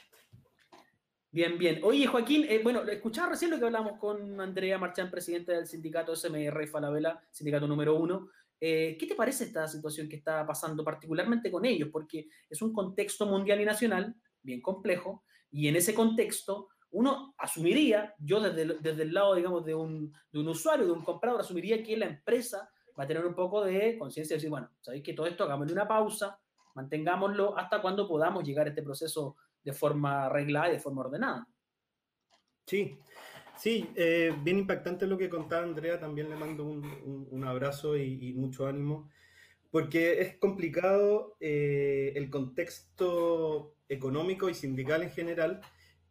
[1.31, 1.81] Bien, bien.
[1.83, 6.17] Oye, Joaquín, eh, bueno, escuchaba recién lo que hablamos con Andrea Marchán, presidente del sindicato
[6.17, 8.31] SMR Falabella, sindicato número uno.
[8.59, 11.91] Eh, ¿Qué te parece esta situación que está pasando particularmente con ellos?
[11.93, 18.15] Porque es un contexto mundial y nacional bien complejo, y en ese contexto uno asumiría,
[18.19, 21.83] yo desde, desde el lado, digamos, de un, de un usuario, de un comprador, asumiría
[21.83, 25.13] que la empresa va a tener un poco de conciencia de decir, bueno, sabéis que
[25.13, 26.41] todo esto, hagámosle una pausa,
[26.75, 31.47] mantengámoslo hasta cuando podamos llegar a este proceso de forma arreglada y de forma ordenada.
[32.67, 32.99] Sí,
[33.57, 38.67] sí, eh, bien impactante lo que contaba Andrea, también le mando un, abrazo y, mucho
[38.67, 39.09] ánimo,
[39.71, 45.61] porque es complicado eh, el contexto económico y sindical en general,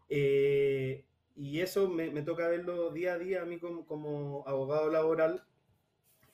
[0.10, 1.05] eh,
[1.36, 5.43] y eso me, toca verlo día a día a mí como, abogado laboral,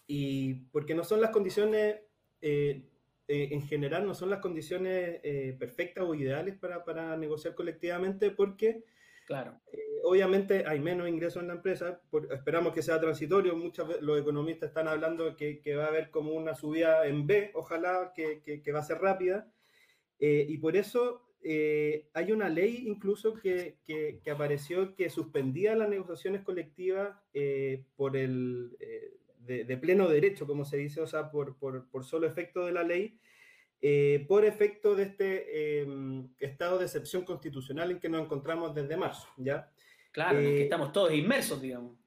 [0.07, 1.97] y porque no son las condiciones
[3.33, 8.83] en general no son las condiciones eh, perfectas o ideales para, para, negociar colectivamente porque
[9.25, 9.59] claro.
[9.71, 14.69] Eh, obviamente hay menos ingresos en la empresa, esperamos que sea transitorio, muchos los economistas
[14.69, 18.71] están hablando que, que, va a haber como una subida en B, ojalá que, que,
[18.71, 19.51] va a ser rápida,
[20.19, 23.77] y por eso hay una ley incluso que,
[24.31, 27.17] apareció que suspendía las negociaciones colectivas
[27.95, 28.77] por el
[29.45, 32.83] de, pleno derecho, como se dice, o sea, por, por, por solo efecto de la
[32.83, 33.19] ley,
[33.85, 38.95] eh, por efecto de este em, estado de excepción constitucional en que nos encontramos desde
[38.95, 39.69] marzo, ¿ya?
[40.13, 41.97] Claro, que eh, estamos todos inmersos, digamos.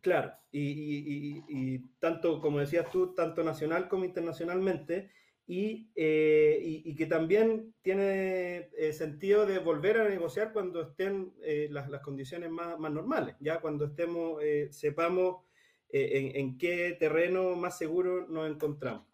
[0.00, 5.12] Claro, y, y, y, tanto, como decías tú, tanto nacional como internacionalmente,
[5.46, 11.32] y, eh, y, que también tiene sentido de volver a negociar cuando estén
[11.70, 15.44] las, las, condiciones más, más, normales, ya cuando estemos, sepamos
[15.92, 19.10] en, en, qué terreno más seguro nos encontramos.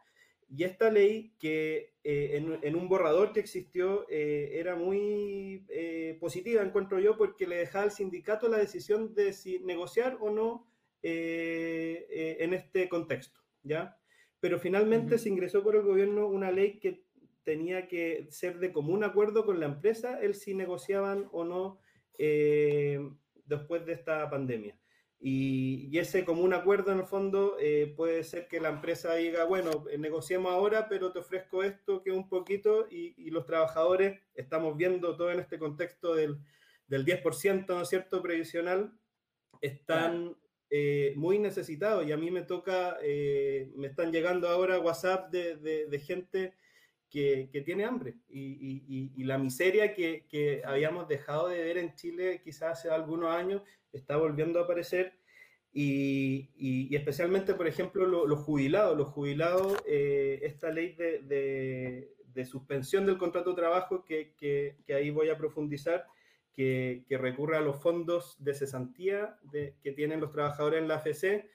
[0.49, 6.63] Y esta ley, que eh, en, un borrador que existió, eh, era muy eh, positiva,
[6.63, 10.69] encuentro yo, porque le dejaba al sindicato la decisión de si negociar o no
[11.03, 13.97] en este contexto, ¿ya?
[14.41, 17.05] Pero finalmente se ingresó por el gobierno una ley que
[17.45, 21.79] tenía que ser de común acuerdo con la empresa el si negociaban o no
[23.45, 24.77] después de esta pandemia.
[25.19, 29.87] Y, ese común acuerdo en el fondo eh, puede ser que la empresa diga, bueno,
[29.91, 35.17] eh, negociemos ahora, pero te ofrezco esto que un poquito y, los trabajadores, estamos viendo
[35.17, 36.39] todo en este contexto del,
[36.87, 38.93] del 10%, ¿no es cierto?, previsional,
[39.63, 40.37] están
[40.69, 45.99] eh, muy necesitados y a mí me toca, me están llegando ahora WhatsApp de, de,
[45.99, 46.55] gente
[47.53, 52.79] que, tiene hambre y, la miseria que, que habíamos dejado de ver en Chile quizás
[52.79, 55.15] hace algunos años está volviendo a aparecer
[55.73, 58.97] y, especialmente, por ejemplo, los jubilados.
[58.97, 65.37] Los jubilados, eh, esta ley de, suspensión del contrato de trabajo, que ahí voy a
[65.37, 66.07] profundizar,
[66.55, 69.39] que, recurre a los fondos de cesantía
[69.83, 71.47] que tienen los trabajadores en la AFC.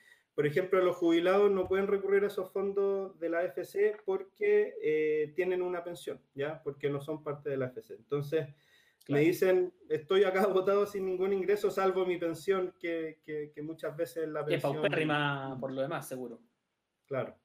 [0.41, 5.34] Por ejemplo, los jubilados no pueden recurrir a esos fondos de la AFC porque eh,
[5.36, 6.63] tienen una pensión, ¿ya?
[6.63, 7.91] Porque no son parte de la AFC.
[7.91, 8.47] Entonces,
[9.08, 14.27] me dicen, estoy acá votado sin ningún ingreso, salvo mi pensión, que, que, muchas veces
[14.30, 14.77] la pensión...
[14.77, 16.41] Es paupérrima por lo demás, seguro.
[17.06, 17.38] Claro.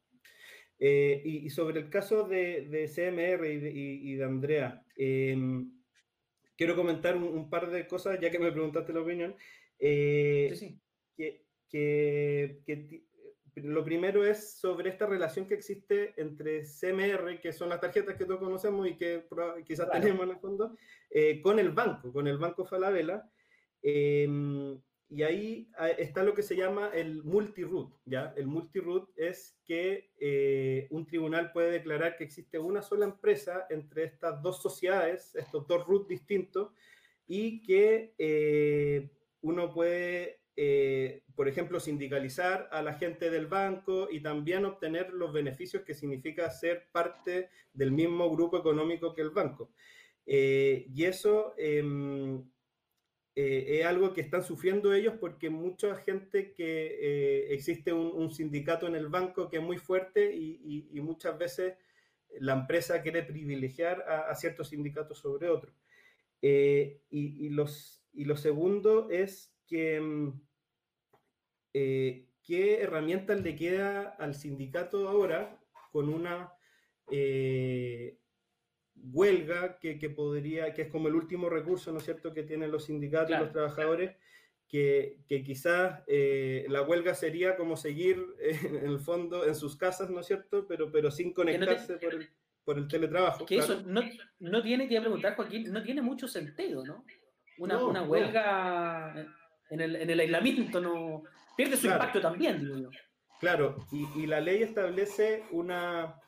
[0.78, 5.70] Eh, y, sobre el caso de, de CMR y de, y, de Andrea, em,
[6.56, 9.37] quiero comentar un, par de cosas, ya que me preguntaste la opinión.
[9.78, 10.80] Eh, sí, sí.
[11.14, 11.45] Que,
[11.76, 13.06] que, que,
[13.56, 18.26] lo primero es sobre esta relación que existe entre CMR, que son las tarjetas que
[18.26, 19.26] todos conocemos y que
[19.66, 20.76] quizás tenemos en el fondo,
[21.10, 23.24] eh, con el banco, con el banco Falabella.
[23.82, 28.34] Em, y ahí ah, está lo que se llama el multiroot, ¿ya?
[28.36, 34.04] El multiroot es que eh, un tribunal puede declarar que existe una sola empresa entre
[34.04, 36.72] estas dos sociedades, estos dos roots distintos,
[37.26, 39.08] y que eh,
[39.40, 45.33] uno puede eh, por ejemplo, sindicalizar a la gente del banco y también obtener los
[45.33, 49.71] beneficios que significa ser parte del mismo grupo económico que el banco.
[50.27, 52.42] Eh, y eso em,
[53.38, 58.87] eh, es algo que están sufriendo ellos porque mucha gente que eh, existe un, sindicato
[58.87, 61.75] en el banco que es muy fuerte y, muchas veces
[62.40, 65.75] la empresa quiere privilegiar a, ciertos sindicatos sobre otros.
[66.40, 70.01] Eh, y, los, y lo segundo es que
[71.78, 75.58] mm, qué herramientas le queda al sindicato ahora
[75.92, 76.52] con una
[79.12, 82.84] huelga que, podría, que es como el último recurso, ¿no es cierto?, que tienen los
[82.84, 84.16] sindicatos y los trabajadores,
[84.68, 90.10] que, que quizás eh, la huelga sería como seguir en el fondo en sus casas,
[90.10, 92.28] ¿no es cierto?, pero, pero sin conectarse por, el,
[92.64, 93.46] por el teletrabajo.
[93.46, 94.02] Que eso no,
[94.40, 97.04] no tiene, que preguntar, Joaquín, no tiene mucho sentido, ¿no?
[97.58, 99.14] Una, una huelga
[99.70, 101.22] en, el, en el aislamiento no
[101.57, 102.90] pierde su impacto también, digo yo.
[103.40, 106.21] Claro, y, y la ley establece una...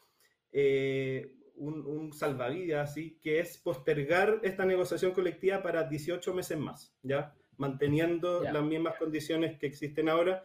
[0.52, 3.18] Eh, un, salvavidas, ¿sí?
[3.20, 7.34] que es postergar esta negociación colectiva para 18 meses más, ¿ya?
[7.56, 10.42] manteniendo las mismas condiciones que existen ahora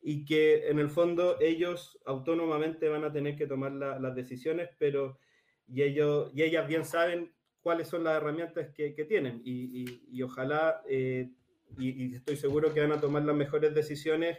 [0.00, 5.18] y que en el fondo ellos autónomamente van a tener que tomar las decisiones, pero
[5.66, 11.30] y ellos y ellas bien saben cuáles son las herramientas que, tienen y, ojalá eh,
[11.76, 14.38] y, estoy seguro que van a tomar las mejores decisiones.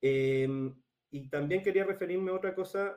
[0.00, 0.48] Eh,
[1.10, 2.96] y también quería referirme a otra cosa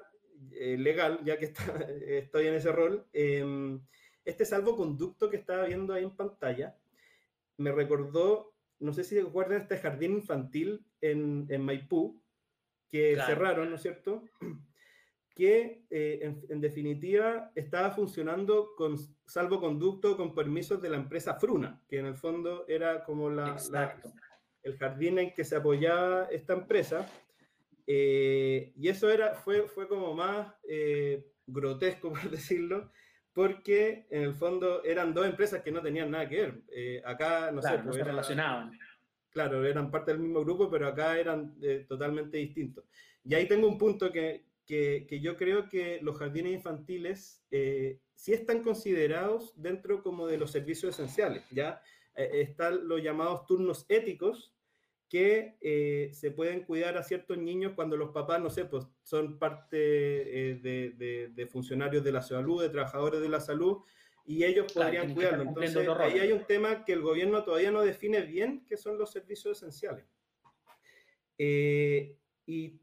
[0.51, 1.53] eh, legal, ya que
[2.07, 3.81] estoy en ese rol, em,
[4.23, 6.77] este salvoconducto que estaba viendo ahí en pantalla
[7.61, 12.21] me recordó, no sé si recuerdan este jardín infantil en, en Maipú,
[12.89, 14.23] que cerraron, ¿no es cierto?
[15.41, 21.97] Que eh, en, definitiva estaba funcionando con salvoconducto con permisos de la empresa Fruna, que
[21.97, 23.58] en el fondo era como la,
[24.62, 27.10] el jardín en que se apoyaba esta empresa.
[27.88, 32.91] Eh, y eso era, fue, fue como más eh, grotesco, por decirlo,
[33.34, 37.04] porque en el fondo eran dos empresas que no tenían nada que ver.
[37.04, 38.77] Acá, no sé, pues, se relacionaban.
[39.32, 41.56] Claro, eran parte del mismo grupo, pero acá eran
[41.88, 42.86] totalmente distintos.
[43.23, 47.43] Y ahí tengo un punto que, que, que yo creo que los jardines infantiles
[48.15, 51.81] sí están considerados dentro como de los servicios esenciales, ¿ya?
[52.15, 54.53] están los llamados turnos éticos,
[55.12, 59.38] que eh, se pueden cuidar a ciertos niños cuando los papás, no sé, pues son
[59.39, 63.79] parte eh, de, funcionarios de la salud, de trabajadores de la salud,
[64.25, 65.43] y ellos podrían cuidarlo.
[65.43, 69.12] Entonces, ahí hay un tema que el gobierno todavía no define bien, que son los
[69.12, 70.05] servicios esenciales.
[71.38, 72.79] Eh, y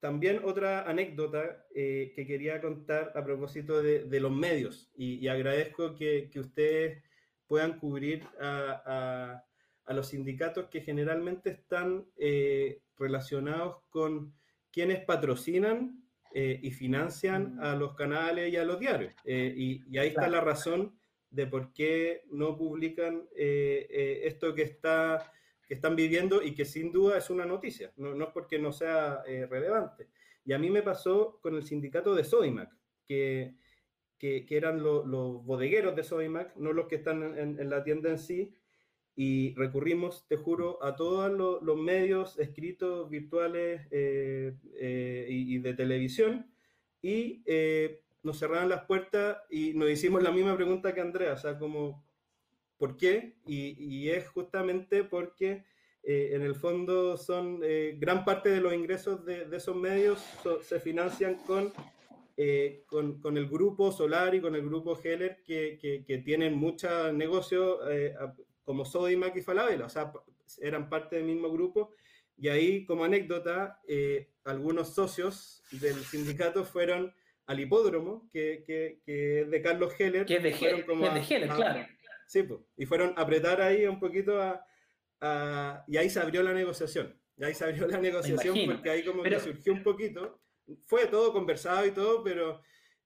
[0.00, 6.40] también otra anécdota que quería contar a propósito de, los medios, y, agradezco que, que,
[6.40, 7.02] ustedes
[7.46, 9.44] puedan cubrir a
[9.90, 14.32] a los sindicatos que generalmente están eh, relacionados con
[14.70, 16.00] quienes patrocinan
[16.32, 17.60] eh, y financian mm.
[17.60, 19.12] a los canales y a los diarios.
[19.24, 20.96] Eh, y, ahí está la razón
[21.30, 25.32] de por qué no publican esto que, está,
[25.70, 29.22] que están viviendo y que sin duda es una noticia, no, es porque no sea
[29.48, 30.08] relevante.
[30.44, 33.54] Y a mí me pasó con el sindicato de Sodimac, que,
[34.18, 38.52] que, eran los bodegueros de Sodimac, no los que están en la tienda en sí,
[39.22, 41.30] y recurrimos, te juro, a todos
[41.62, 46.50] los, medios escritos, virtuales eh, eh, y, de televisión
[47.02, 51.36] y eh, nos cerraron las puertas y nos hicimos la misma pregunta que Andrea, o
[51.36, 52.02] sea, como,
[52.80, 53.36] ¿por qué?
[53.46, 55.62] Y, es justamente porque
[56.02, 57.60] en el fondo son
[57.98, 60.18] gran parte de los ingresos de, esos medios
[60.62, 61.72] se financian con
[62.86, 67.12] con, con, el grupo Solar y con el grupo Heller, que, que, que tienen mucho
[67.12, 67.80] negocio
[68.64, 70.12] como Sodimac y Falabella, o sea,
[70.60, 71.92] eran parte del mismo grupo.
[72.36, 77.14] Y ahí, como anécdota, eh, algunos socios del sindicato fueron
[77.46, 80.24] al hipódromo, que, que, es de Carlos Heller.
[80.24, 80.84] Que es de, Heller,
[81.50, 81.86] claro.
[82.30, 86.52] Sí, pues, y fueron a apretar ahí un poquito a, y ahí se abrió la
[86.52, 87.20] negociación.
[87.36, 90.40] Y ahí se abrió la negociación porque ahí como que surgió un poquito.
[90.84, 92.62] Fue todo conversado y todo, pero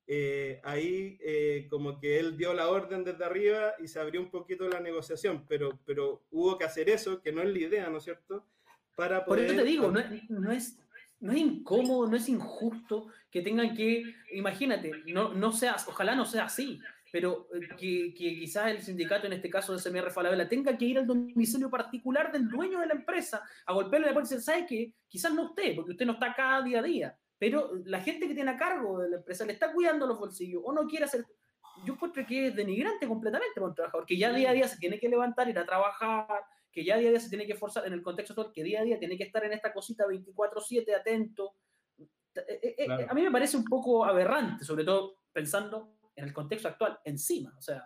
[0.07, 4.31] eh, ahí eh, como que él dio la orden desde arriba y se abrió un
[4.31, 7.97] poquito la negociación, pero, pero hubo que hacer eso, que no es la idea, ¿no
[7.97, 8.47] es cierto?
[8.95, 10.79] Para Por eso te digo, no, no, es,
[11.21, 16.27] no es incómodo, no es injusto que tengan que, imagínate, no, no sea, ojalá no
[16.27, 16.79] sea así,
[17.15, 20.85] pero eh, que, que, quizás el sindicato, en este caso de SMR Falabella, tenga que
[20.85, 24.45] ir al domicilio particular del dueño de la empresa a golpearle la puerta y decir,
[24.45, 24.93] ¿sabe qué?
[25.07, 28.35] Quizás no usted, porque usted no está acá día a día, pero la gente que
[28.35, 31.25] tiene a cargo de la empresa le está cuidando los bolsillos o no quiere hacer.
[31.87, 34.79] Yo encuentro que es denigrante completamente para un trabajador que ya día a día se
[34.79, 36.27] tiene que levantar, ir a trabajar,
[36.73, 38.81] que ya día a día se tiene que esforzar en el contexto actual, que día
[38.81, 41.55] a día tiene que estar en esta cosita 24-7 atento.
[42.35, 46.69] Eh, eh, a mí me parece un poco aberrante, sobre todo pensando en el contexto
[46.69, 47.55] actual encima.
[47.59, 47.85] O sea,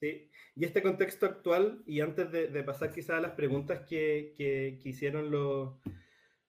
[0.00, 4.78] Sí, y este contexto actual, y antes de, pasar quizás a las preguntas que, que,
[4.84, 5.74] hicieron los,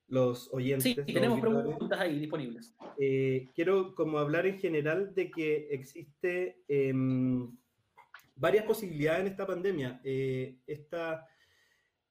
[0.06, 0.84] los oyentes.
[0.84, 2.76] Sí, tenemos preguntas ahí disponibles.
[2.98, 7.50] Eh, quiero como hablar en general de que existe em,
[8.36, 10.00] varias posibilidades en esta pandemia.
[10.04, 11.26] Eh, esta,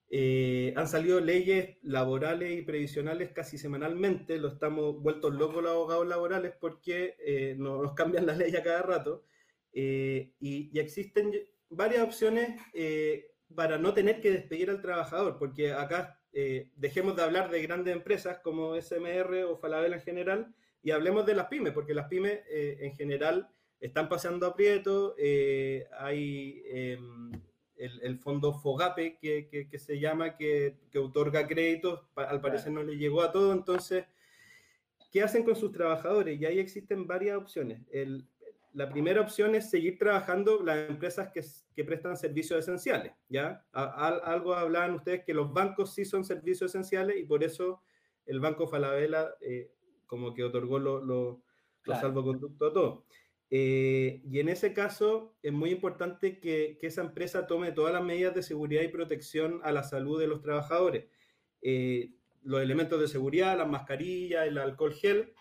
[0.09, 6.07] eh, han salido leyes laborales y previsionales casi semanalmente, lo estamos vueltos locos los abogados
[6.07, 9.23] laborales porque nos cambian las leyes a cada rato.
[9.73, 11.31] Eh, y, existen
[11.69, 17.23] varias opciones eh, para no tener que despedir al trabajador, porque acá eh, dejemos de
[17.23, 21.73] hablar de grandes empresas como SMR o Falabella en general y hablemos de las pymes,
[21.73, 23.49] porque las pymes en general
[23.81, 25.13] están pasando aprieto,
[25.99, 26.63] hay
[27.79, 32.83] em, el, fondo FOGAPE que, que, se llama, que, que, otorga créditos, al parecer no
[32.83, 34.05] le llegó a todo, entonces,
[35.11, 36.39] ¿qué hacen con sus trabajadores?
[36.39, 37.81] Y ahí existen varias opciones.
[37.91, 38.27] El,
[38.73, 41.43] la primera opción es seguir trabajando las empresas que,
[41.75, 43.65] que prestan servicios esenciales, ¿ya?
[43.71, 47.81] algo hablaban ustedes que los bancos sí son servicios esenciales y por eso
[48.25, 49.71] el Banco Falabella eh,
[50.05, 51.41] como que otorgó los lo,
[51.99, 53.03] salvoconductos a todos.
[53.51, 58.03] Eh, y en ese caso es muy importante que, que, esa empresa tome todas las
[58.03, 61.05] medidas de seguridad y protección a la salud de los trabajadores.
[61.61, 65.33] Eh, los elementos de seguridad, las mascarillas, el alcohol gel,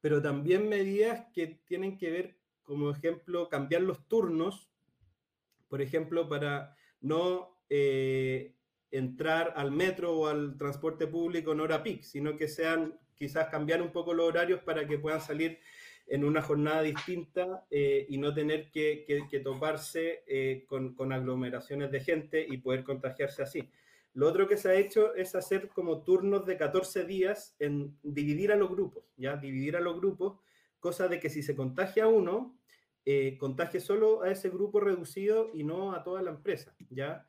[0.00, 4.70] pero también medidas que tienen que ver como ejemplo, cambiar los turnos,
[5.68, 8.54] por ejemplo, para no eh,
[8.90, 13.82] entrar al metro o al transporte público en hora peak, sino que sean quizás cambiar
[13.82, 15.58] un poco los horarios para que puedan salir
[16.06, 22.00] en una jornada distinta eh, y no tener que, toparse eh, con, con, aglomeraciones de
[22.00, 23.70] gente y poder contagiarse así.
[24.14, 28.52] Lo otro que se ha hecho es hacer como turnos de 14 días en dividir
[28.52, 29.36] a los grupos, ¿ya?
[29.36, 30.38] Dividir a los grupos
[30.82, 32.58] cosa de que si se contagia uno,
[33.06, 37.24] eh, contagie solo a ese grupo reducido y no a toda la empresa, ¿ya?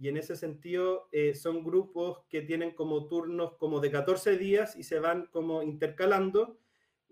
[0.00, 4.76] Y en ese sentido eh, son grupos que tienen como turnos como de 14 días
[4.76, 6.58] y se van como intercalando,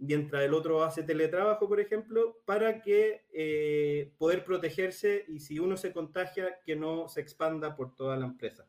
[0.01, 5.77] mientras el otro hace teletrabajo, por ejemplo, para que eh, poder protegerse y si uno
[5.77, 8.67] se contagia, que no se expanda por toda la empresa.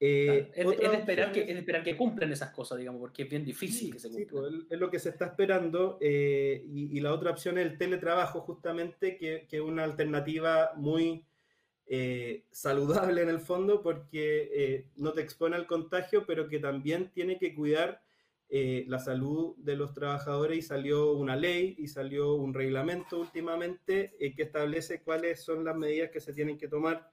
[0.00, 3.92] Eh, es, de esperar que, esperar que cumplan esas cosas, digamos, porque es bien difícil
[3.92, 4.28] que se cumplan.
[4.28, 5.98] Pues, es lo que se está esperando.
[6.00, 11.26] Eh, y, la otra opción es el teletrabajo, justamente, que, es una alternativa muy
[11.86, 17.38] eh, saludable en el fondo, porque no te expone al contagio, pero que también tiene
[17.38, 18.02] que cuidar
[18.50, 20.58] la salud de los trabajadores.
[20.58, 26.10] Y salió una ley y salió un reglamento últimamente que establece cuáles son las medidas
[26.10, 27.10] que se tienen que tomar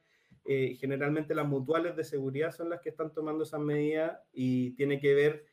[0.48, 5.00] eh, generalmente las mutuales de seguridad son las que están tomando esas medidas y tiene
[5.00, 5.48] que ver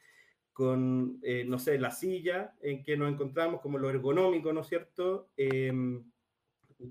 [0.52, 4.66] con, eh, no sé, la silla en que nos encontramos, como lo ergonómico, ¿no es
[4.66, 5.30] cierto?
[5.34, 6.04] Em,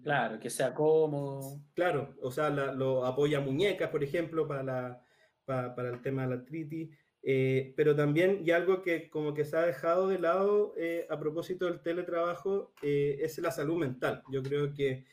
[0.01, 1.61] claro, que sea cómodo.
[1.75, 4.99] Claro, o sea, lo apoya muñecas, por ejemplo, para,
[5.45, 6.89] para, el tema de la artritis.
[7.23, 10.73] Eh, pero también, y algo que como que se ha dejado de lado
[11.09, 14.23] a propósito del teletrabajo, es la salud mental.
[14.31, 15.05] Yo creo que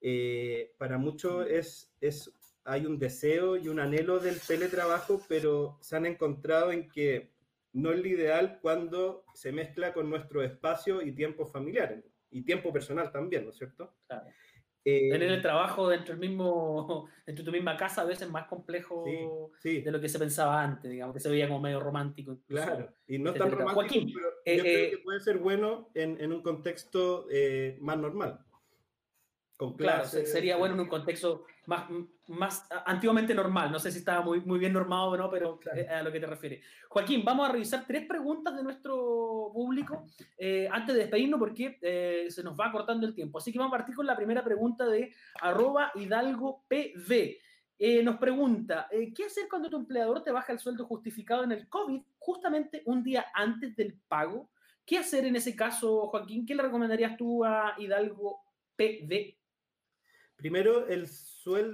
[0.00, 2.32] eh, para muchos es, es,
[2.64, 7.32] hay un deseo y un anhelo del teletrabajo, pero se han encontrado en que
[7.72, 12.72] no es lo ideal cuando se mezcla con nuestro espacio y tiempo familiar y tiempo
[12.72, 13.94] personal también, ¿no es cierto?
[14.06, 14.30] Claro.
[14.96, 18.30] Eh, Tener el trabajo dentro, del mismo, dentro de tu misma casa a veces es
[18.30, 19.04] más complejo
[19.62, 22.38] de lo que se pensaba antes, digamos, que se veía como medio romántico.
[22.46, 26.32] Claro, y no tan romántico, pero eh, yo creo que puede ser bueno en, en
[26.32, 27.26] un contexto
[27.80, 28.40] más normal
[29.76, 31.88] claro, sería bueno en un contexto más,
[32.28, 33.70] más antiguamente normal.
[33.70, 36.26] No sé si estaba muy, muy bien normado o no, pero a lo que te
[36.26, 36.62] refiere.
[36.88, 40.06] Joaquín, vamos a revisar tres preguntas de nuestro público
[40.38, 43.38] eh, antes de despedirnos porque eh, se nos va cortando el tiempo.
[43.38, 47.38] Así que vamos a partir con la primera pregunta de arroba hidalgo pv.
[47.78, 51.68] Eh, nos pregunta, ¿qué hacer cuando tu empleador te baja el sueldo justificado en el
[51.68, 54.50] COVID justamente un día antes del pago?
[54.84, 56.44] ¿Qué hacer en ese caso, Joaquín?
[56.44, 58.42] ¿Qué le recomendarías tú a Hidalgo
[58.76, 59.39] PV?
[60.40, 60.86] Primero,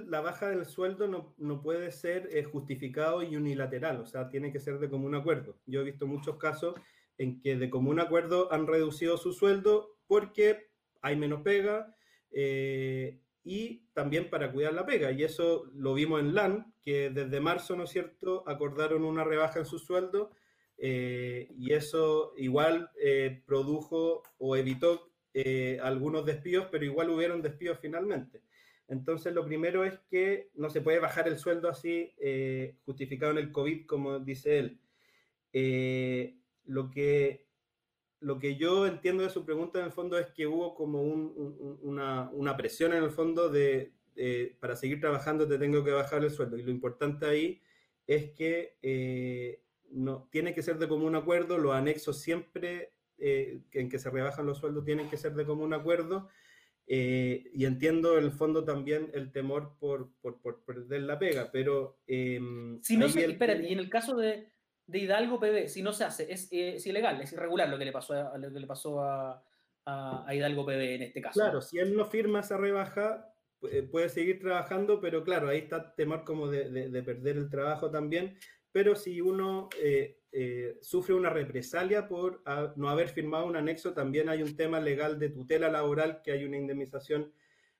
[0.07, 1.07] la baja del sueldo
[1.37, 5.57] no, puede ser eh, justificado y unilateral, o sea, tiene que ser de común acuerdo.
[5.65, 6.75] Yo he visto muchos casos
[7.17, 10.67] en que de común acuerdo han reducido su sueldo porque
[11.01, 11.95] hay menos pega
[12.31, 15.11] eh, y también para cuidar la pega.
[15.13, 19.59] Y eso lo vimos en LAN, que desde marzo, ¿no es cierto?, acordaron una rebaja
[19.59, 20.31] en su sueldo
[20.77, 22.91] eh, y eso igual
[23.45, 25.09] produjo o evitó
[25.81, 28.41] algunos despidos, pero igual hubieron despidos finalmente.
[28.87, 33.39] Entonces, lo primero es que no se puede bajar el sueldo así, eh, justificado en
[33.39, 34.79] el COVID, como dice él.
[35.53, 37.45] Eh, lo que
[38.19, 42.31] lo que yo entiendo de su pregunta en el fondo es que hubo como una,
[42.31, 43.93] una, presión en el fondo de,
[44.59, 46.57] para seguir trabajando te tengo que bajar el sueldo.
[46.57, 47.61] Y lo importante ahí
[48.07, 49.61] es que eh,
[49.91, 54.45] no, tiene que ser de común acuerdo, los anexos siempre eh, en que se rebajan
[54.45, 56.29] los sueldos tienen que ser de común acuerdo.
[56.89, 61.99] Eh, y entiendo el fondo también el temor por, por, por perder la pega, pero...
[62.07, 64.53] Em, si no se, espérate, y en el caso de,
[64.85, 67.91] de, Hidalgo PB, si no se hace, es, es, ilegal, es irregular lo que le
[67.91, 69.43] pasó, a, lo que le pasó a,
[69.85, 71.41] a, Hidalgo PB en este caso.
[71.41, 73.33] Claro, si él no firma esa rebaja,
[73.91, 78.37] puede seguir trabajando, pero claro, ahí está temor como de, de, perder el trabajo también.
[78.71, 82.43] Pero si uno eh, eh, sufre una represalia por
[82.75, 86.43] no haber firmado un anexo, también hay un tema legal de tutela laboral, que hay
[86.43, 87.31] una indemnización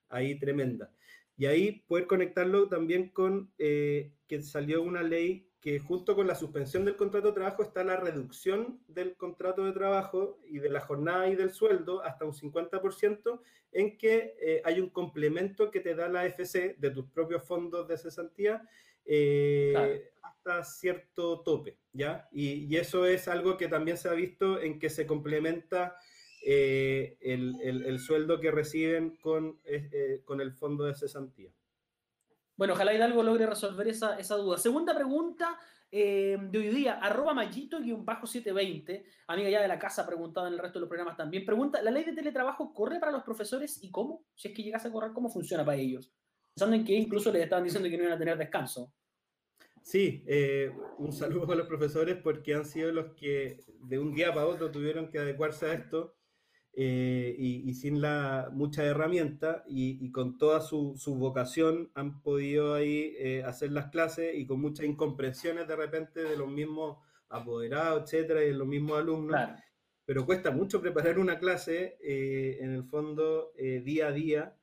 [0.09, 0.91] ahí tremenda.
[1.37, 6.35] Y ahí poder conectarlo también con eh, que salió una ley que junto con la
[6.35, 10.79] suspensión del contrato de trabajo está la reducción del contrato de trabajo y de la
[10.81, 13.41] jornada y del sueldo hasta un 50%,
[13.73, 17.87] en que eh, hay un complemento que te da la FC de tus propios fondos
[17.87, 18.67] de cesantía
[20.63, 21.77] cierto tope.
[21.93, 22.27] ¿ya?
[22.31, 25.95] Y, eso es algo que también se ha visto en que se complementa
[26.45, 31.51] eh, el, sueldo que reciben con, eh, eh, con el fondo de cesantía.
[32.55, 34.57] Bueno, ojalá Hidalgo logre resolver esa, duda.
[34.57, 35.57] Segunda pregunta
[35.89, 40.81] de hoy día, arroba mallito-720, amiga ya de la casa preguntada en el resto de
[40.81, 44.25] los programas también, pregunta, ¿la ley de teletrabajo corre para los profesores y cómo?
[44.35, 46.11] Si es que llegase a correr, ¿cómo funciona para ellos?
[46.53, 48.91] Pensando en que incluso les estaban diciendo que no iban a tener descanso.
[49.87, 54.33] Sí, eh, un saludo a los profesores porque han sido los que de un día
[54.33, 56.13] para otro tuvieron que adecuarse a esto
[56.73, 63.43] eh, y, sin la mucha herramienta y, con toda su, vocación han podido ahí eh,
[63.45, 66.97] hacer las clases y con muchas incomprensiones de repente de los mismos
[67.29, 69.39] apoderados, etcétera, y de los mismos alumnos.
[70.03, 74.57] Pero cuesta mucho preparar una clase en el fondo día a día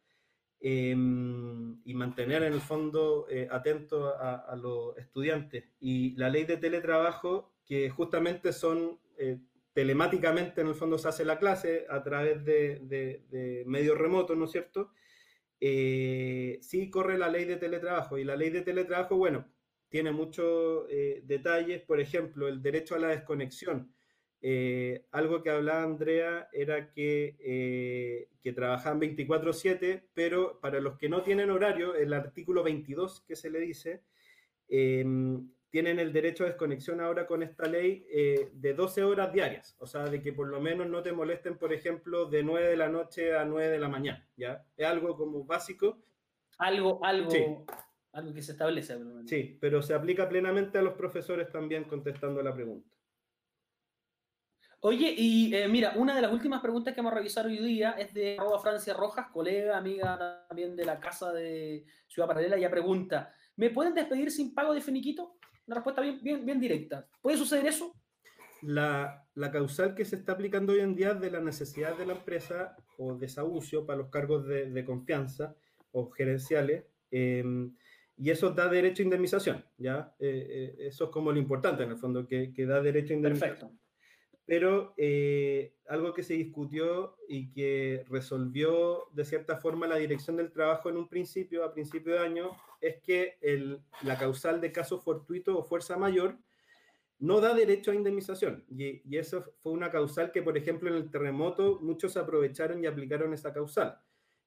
[0.66, 5.64] Em, y mantener en el fondo eh, atento a, los estudiantes.
[5.78, 9.40] Y la ley de teletrabajo, que justamente son eh,
[9.74, 14.46] telemáticamente en el fondo se hace la clase a través de, de, medios remotos, ¿no
[14.46, 14.92] es cierto?
[15.60, 19.46] Eh, sí corre la ley de teletrabajo y la ley de teletrabajo, bueno,
[19.90, 20.86] tiene muchos
[21.24, 23.92] detalles, por ejemplo, el derecho a la desconexión.
[24.47, 31.09] Eh, algo que hablaba Andrea era que, eh, que trabajaban 24/7, pero para los que
[31.09, 34.03] no tienen horario, el artículo 22 que se le dice,
[34.68, 39.76] em, tienen el derecho a desconexión ahora con esta ley eh, de 12 horas diarias,
[39.78, 42.76] o sea, de que por lo menos no te molesten, por ejemplo, de 9 de
[42.76, 44.66] la noche a 9 de la mañana, ¿ya?
[44.76, 46.05] Es algo como básico.
[46.59, 47.64] Algo, algo,
[48.12, 48.95] algo que se establece.
[49.24, 52.93] Sí, pero se aplica plenamente a los profesores también contestando la pregunta.
[54.87, 57.93] Oye, y eh, mira, una de las últimas preguntas que vamos a revisar hoy día
[57.93, 62.57] es de Francia Rojas, colega, amiga también de la casa de Ciudad Paralela.
[62.57, 65.39] Ella pregunta: ¿Me pueden despedir sin pago de finiquito?
[65.66, 67.09] Una respuesta bien, bien, bien directa.
[67.22, 67.95] ¿Puede suceder eso?
[68.61, 72.05] La, la, causal que se está aplicando hoy en día es de la necesidad de
[72.05, 75.57] la empresa o desahucio para los cargos de, de confianza
[75.93, 76.85] o gerenciales.
[77.11, 77.74] Em,
[78.18, 80.14] y eso da derecho a indemnización, ¿ya?
[80.18, 83.16] Eh, eh, eso es como lo importante en el fondo, que, que da derecho a
[83.16, 83.57] indemnización.
[83.57, 83.84] Perfecto
[84.47, 90.53] pero eh, algo que se discutió y que resolvió de cierta forma la dirección del
[90.53, 95.01] trabajo en un principio, a principio de año, es que el, la causal de caso
[95.01, 96.36] fortuito o fuerza mayor
[97.18, 98.64] no da derecho a indemnización.
[98.68, 102.86] Y, y, eso fue una causal que, por ejemplo, en el terremoto muchos aprovecharon y
[102.86, 103.99] aplicaron esa causal.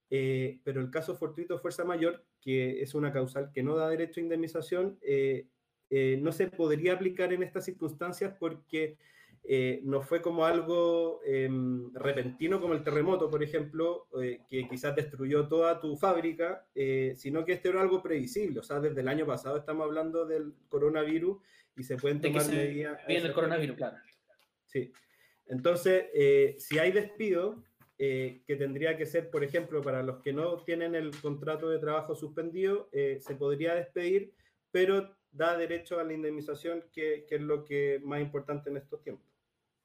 [0.10, 3.90] Eh, pero el caso fortuito o fuerza mayor, que es una causal que no da
[3.90, 5.48] derecho a indemnización, eh,
[5.90, 8.98] no se podría aplicar en estas circunstancias porque
[9.44, 14.94] eh, no fue como algo em, repentino como el terremoto, por ejemplo, eh, que quizás
[14.94, 18.60] destruyó toda tu fábrica, eh, sino que esto era algo previsible.
[18.60, 21.38] O sea, desde el año pasado estamos hablando del coronavirus
[21.78, 23.00] y se pueden tomar medidas.
[23.08, 23.98] Viene el coronavirus, claro.
[24.66, 24.92] Sí.
[25.48, 26.08] Entonces,
[26.62, 27.64] si hay despido,
[27.98, 32.16] que tendría que ser, por ejemplo, para los que no tienen el contrato de trabajo
[32.16, 34.34] suspendido, se podría despedir,
[34.72, 39.02] pero da derecho a la indemnización, que, que, es lo que más importante en estos
[39.02, 39.27] tiempos.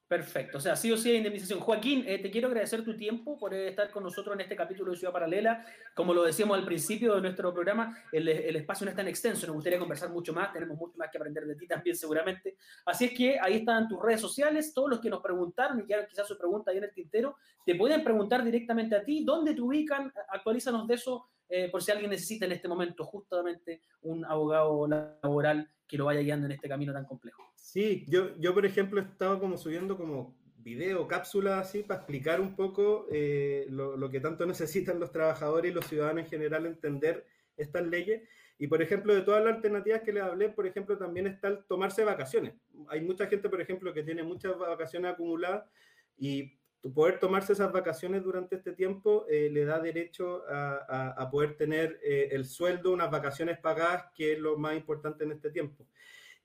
[0.07, 1.59] Perfecto, o sea, sí o sí hay indemnización.
[1.59, 4.97] Joaquín, eh, te quiero agradecer tu tiempo por estar con nosotros en este capítulo de
[4.97, 5.65] Ciudad Paralela.
[5.95, 9.47] Como lo decíamos al principio de nuestro programa, el, el, espacio no es tan extenso,
[9.47, 12.57] nos gustaría conversar mucho más, tenemos mucho más que aprender de ti también seguramente.
[12.85, 16.05] Así es que ahí están tus redes sociales, todos los que nos preguntaron y quieran
[16.07, 19.61] quizás su pregunta ahí en el tintero, te pueden preguntar directamente a ti, ¿dónde te
[19.61, 20.13] ubican?
[20.29, 25.69] Actualízanos de eso eh, por si alguien necesita en este momento justamente un abogado laboral
[25.87, 27.43] que lo vaya guiando en este camino tan complejo.
[27.53, 32.41] Sí, yo, yo por ejemplo he estado como subiendo como video, cápsula así, para explicar
[32.41, 36.65] un poco eh, lo, lo, que tanto necesitan los trabajadores y los ciudadanos en general
[36.65, 38.27] entender estas leyes.
[38.57, 41.65] Y, por ejemplo, de todas las alternativas que les hablé, por ejemplo, también está el
[41.65, 42.55] tomarse vacaciones.
[42.87, 45.69] Hay mucha gente, por ejemplo, que tiene muchas vacaciones acumuladas
[46.17, 46.57] y
[46.91, 51.55] poder tomarse esas vacaciones durante este tiempo eh, le da derecho a, a, a poder
[51.55, 55.87] tener eh, el sueldo, unas vacaciones pagadas, que es lo más importante en este tiempo.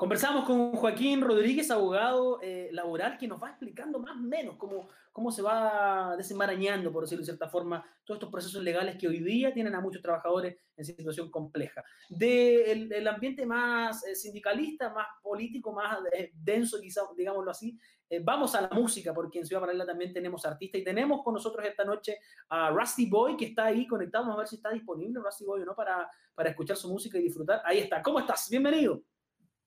[0.00, 4.88] Conversamos con Joaquín Rodríguez, abogado eh, laboral, que nos va explicando más o menos cómo,
[5.12, 9.20] cómo se va desenmarañando, por decirlo de cierta forma, todos estos procesos legales que hoy
[9.22, 11.84] día tienen a muchos trabajadores en situación compleja.
[12.08, 17.78] Del de el ambiente más eh, sindicalista, más político, más eh, denso, quizá, digámoslo así,
[18.08, 21.34] eh, vamos a la música, porque en Ciudad Paralela también tenemos artistas y tenemos con
[21.34, 24.24] nosotros esta noche a Rusty Boy, que está ahí conectado.
[24.24, 27.18] Vamos a ver si está disponible Rusty Boy o no para, para escuchar su música
[27.18, 27.60] y disfrutar.
[27.66, 28.00] Ahí está.
[28.00, 28.48] ¿Cómo estás?
[28.48, 29.02] Bienvenido.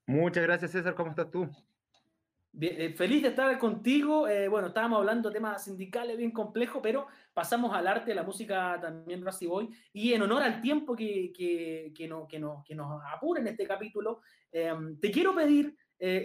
[0.06, 0.96] Muchas gracias, César.
[0.96, 1.50] ¿Cómo estás tú?
[2.56, 4.28] Bien, eh, feliz de estar contigo.
[4.28, 8.78] Eh, bueno, estábamos hablando de temas sindicales bien complejos, pero pasamos al arte, la música
[8.80, 9.70] también, Rusty Boy.
[9.92, 13.48] Y en honor al tiempo que, que, que, no, que, no, que nos apura en
[13.48, 15.76] este capítulo, eh, te quiero pedir,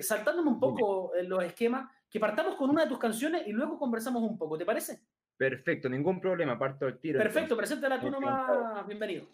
[0.03, 4.23] saltándome un poco los esquemas, que partamos con una de tus canciones y luego conversamos
[4.23, 4.59] un poco.
[4.59, 5.01] ¿Te parece?
[5.37, 7.21] Perfecto, ningún problema, parto del tiro.
[7.21, 8.87] Perfecto, preséntala tú nomás.
[8.87, 9.25] Bienvenido.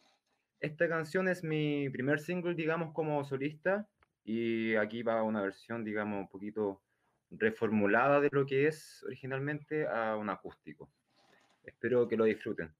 [0.60, 3.88] Esta canción es mi primer single, digamos, como solista
[4.24, 6.82] y aquí va una versión, digamos, un poquito
[7.30, 10.90] reformulada de lo que es originalmente a un acústico.
[11.64, 12.72] Espero que lo disfruten.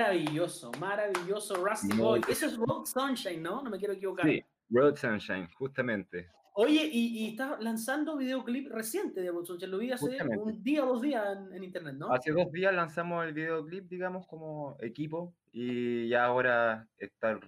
[0.00, 2.20] Maravilloso, maravilloso Rusty No, Boy.
[2.28, 3.62] Eso es Road Sunshine, ¿no?
[3.62, 4.26] No me quiero equivocar.
[4.26, 6.30] Sí, Road Sunshine, justamente.
[6.52, 9.70] Oye, y, y estás lanzando videoclip reciente de Road Sunshine.
[9.70, 10.42] Lo vi hace Justamente.
[10.42, 12.12] un día o dos días en, en internet, ¿no?
[12.12, 17.40] Hace dos días lanzamos el videoclip, digamos, como equipo, y ya ahora estar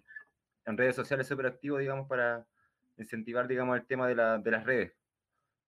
[0.64, 2.46] en redes sociales súper activo, digamos, para
[2.96, 4.92] incentivar, digamos, el tema de, la- de las redes.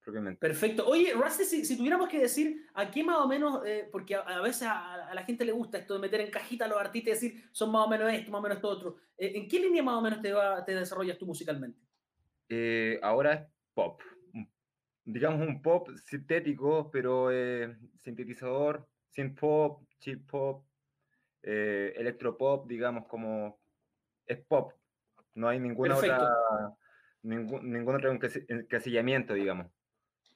[0.02, 0.40] Propiamente.
[0.40, 0.86] Perfecto.
[0.86, 4.20] Oye, Rusty, si, si tuviéramos que decir a qué más o menos, eh, porque a,
[4.20, 6.78] a veces a, a la gente le gusta esto de meter en cajita a los
[6.78, 8.96] artistas y decir son más o menos esto, más o menos esto otro.
[9.18, 11.78] eh, ¿En qué línea más o menos te, va, te desarrollas tú musicalmente?
[12.48, 13.40] Eh, ahora es
[13.74, 14.00] pop,
[15.04, 17.28] digamos un pop sintético, pero
[17.98, 20.64] sintetizador, synth pop, chip pop,
[21.42, 23.60] electropop, digamos como
[24.26, 24.72] es pop.
[25.34, 26.24] No hay ninguna Perfecto.
[26.24, 26.74] otra,
[27.22, 29.68] ningún, ningún otro encasi- encasillamiento, digamos.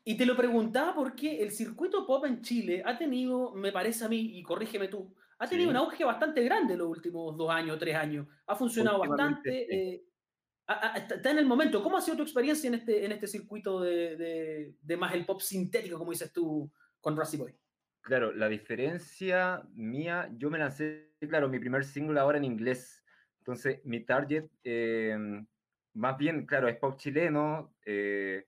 [0.05, 4.09] Y te lo preguntaba porque el circuito pop en Chile ha tenido, me parece a
[4.09, 5.71] mí, y corrígeme tú, ha tenido Sí.
[5.71, 8.27] un auge bastante grande los últimos dos años, tres años.
[8.47, 9.67] Ha funcionado bastante.
[9.69, 9.75] sí.
[9.75, 10.03] eh,
[10.67, 11.83] a- a- está está en el momento.
[11.83, 15.27] ¿Cómo ha sido tu experiencia en este, en este circuito de, de- de más el
[15.27, 17.55] pop sintético, como dices tú, con Rusty Boy?
[18.01, 23.05] Claro, la diferencia mía, yo me lancé, claro, mi primer single ahora en inglés.
[23.39, 25.17] Entonces, mi target, eh,
[25.95, 27.75] más bien, claro, es pop chileno.
[27.85, 28.47] eh,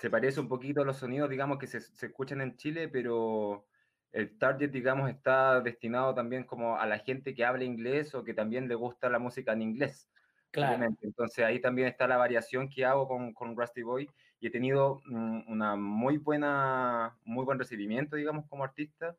[0.00, 3.66] se parece un poquito a los sonidos, digamos, que se, se escuchan en Chile, pero
[4.12, 8.32] el target, digamos, está destinado también como a la gente que habla inglés o que
[8.32, 10.10] también le gusta la música en inglés.
[10.56, 11.06] obviamente.
[11.06, 14.08] Entonces ahí también está la variación que hago con, con Rusty Boy
[14.40, 19.18] y he tenido mm, una muy buena, muy buen recibimiento, digamos, como artista,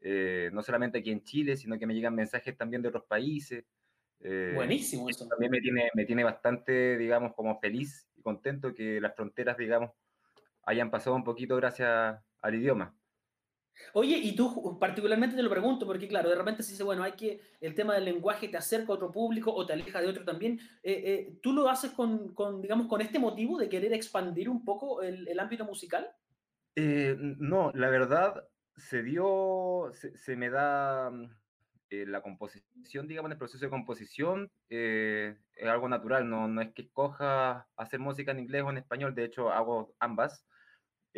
[0.00, 3.64] eh, no solamente aquí en Chile, sino que me llegan mensajes también de otros países.
[4.18, 5.28] eh, Buenísimo eso.
[5.28, 9.92] también me tiene, me tiene bastante, digamos, como feliz y contento que las fronteras, digamos,
[10.66, 12.94] hayan pasado un poquito gracias al idioma.
[13.92, 17.12] Oye, y tú particularmente te lo pregunto, porque claro, de repente se dice, bueno, hay
[17.12, 20.24] que, el tema del lenguaje te acerca a otro público o te aleja de otro
[20.24, 20.58] también.
[20.82, 24.64] Eh, eh, ¿Tú lo haces con, con, digamos, con este motivo de querer expandir un
[24.64, 26.10] poco el, el ámbito musical?
[26.74, 31.30] Eh, no, la verdad se dio, se, se me da mm,
[31.88, 36.72] eh, la composición, digamos, el proceso de composición eh, es algo natural, no, no es
[36.72, 40.44] que escoja hacer música en inglés o en español, de hecho hago ambas,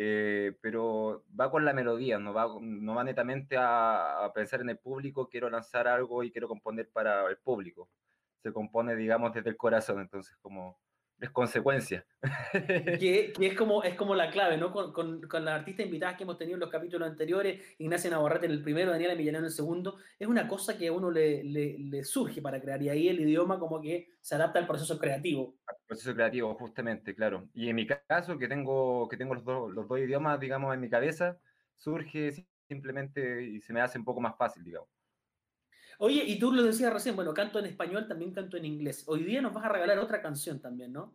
[0.01, 4.69] eh, pero va con la melodía, no va, no va netamente a, a pensar en
[4.69, 7.89] el público, quiero lanzar algo y quiero componer para el público,
[8.41, 10.79] se compone, digamos, desde el corazón, entonces como
[11.19, 12.05] es consecuencia.
[12.99, 14.71] Que, que es, como, es como la clave, ¿no?
[14.71, 18.47] Con, con, con las artistas invitadas que hemos tenido en los capítulos anteriores, Ignacia Navarrete
[18.47, 21.43] en el primero, Daniela Millanero en el segundo, es una cosa que a uno le,
[21.43, 24.99] le, le surge para crear y ahí el idioma como que se adapta al proceso
[24.99, 25.55] creativo.
[25.87, 27.47] proceso creativo, justamente, claro.
[27.53, 30.81] Y en mi caso, que tengo, que tengo los, dos, los dos idiomas, digamos, en
[30.81, 31.39] mi cabeza,
[31.75, 34.89] surge simplemente y se me hace un poco más fácil, digamos.
[36.01, 39.03] Oye, y tú lo decías recién, bueno, canto en español, también canto en inglés.
[39.05, 41.13] Hoy día nos vas a regalar otra canción también, ¿no?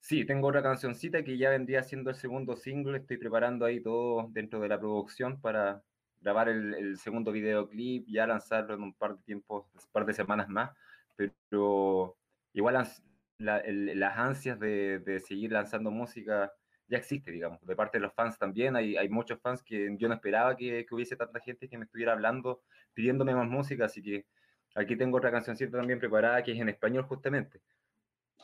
[0.00, 4.28] Sí, tengo otra cancioncita que ya vendría siendo el segundo single, estoy preparando ahí todo
[4.30, 5.82] dentro de la producción para
[6.20, 10.12] grabar el, el segundo videoclip, ya lanzarlo en un par de tiempos, un par de
[10.12, 10.72] semanas más,
[11.16, 12.18] pero
[12.52, 13.02] igual las,
[13.38, 16.52] la, el, las ansias de, de, seguir lanzando música
[16.88, 20.08] ya existe, digamos, de parte de los fans también, hay, hay muchos fans que yo
[20.08, 22.62] no esperaba que, que, hubiese tanta gente que me estuviera hablando,
[22.94, 24.26] pidiéndome más música, así que
[24.74, 27.60] aquí tengo otra cancioncita también preparada que es en español justamente.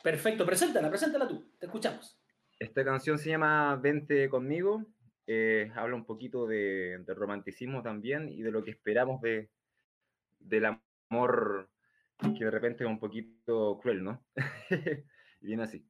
[0.03, 2.19] Perfecto, preséntala, preséntala tú, te escuchamos.
[2.59, 4.85] Esta canción se llama Vente conmigo,
[5.27, 9.49] eh, habla un poquito de, de, romanticismo también y de lo que esperamos de,
[10.39, 11.69] del amor
[12.37, 14.23] que de repente es un poquito cruel, ¿no?
[15.41, 15.85] y viene así.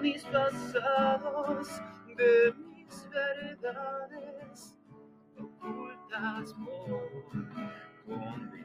[0.00, 1.68] Mis pasados,
[2.16, 4.78] de mis verdades
[5.38, 7.10] ocultas por
[8.06, 8.58] conveniencia.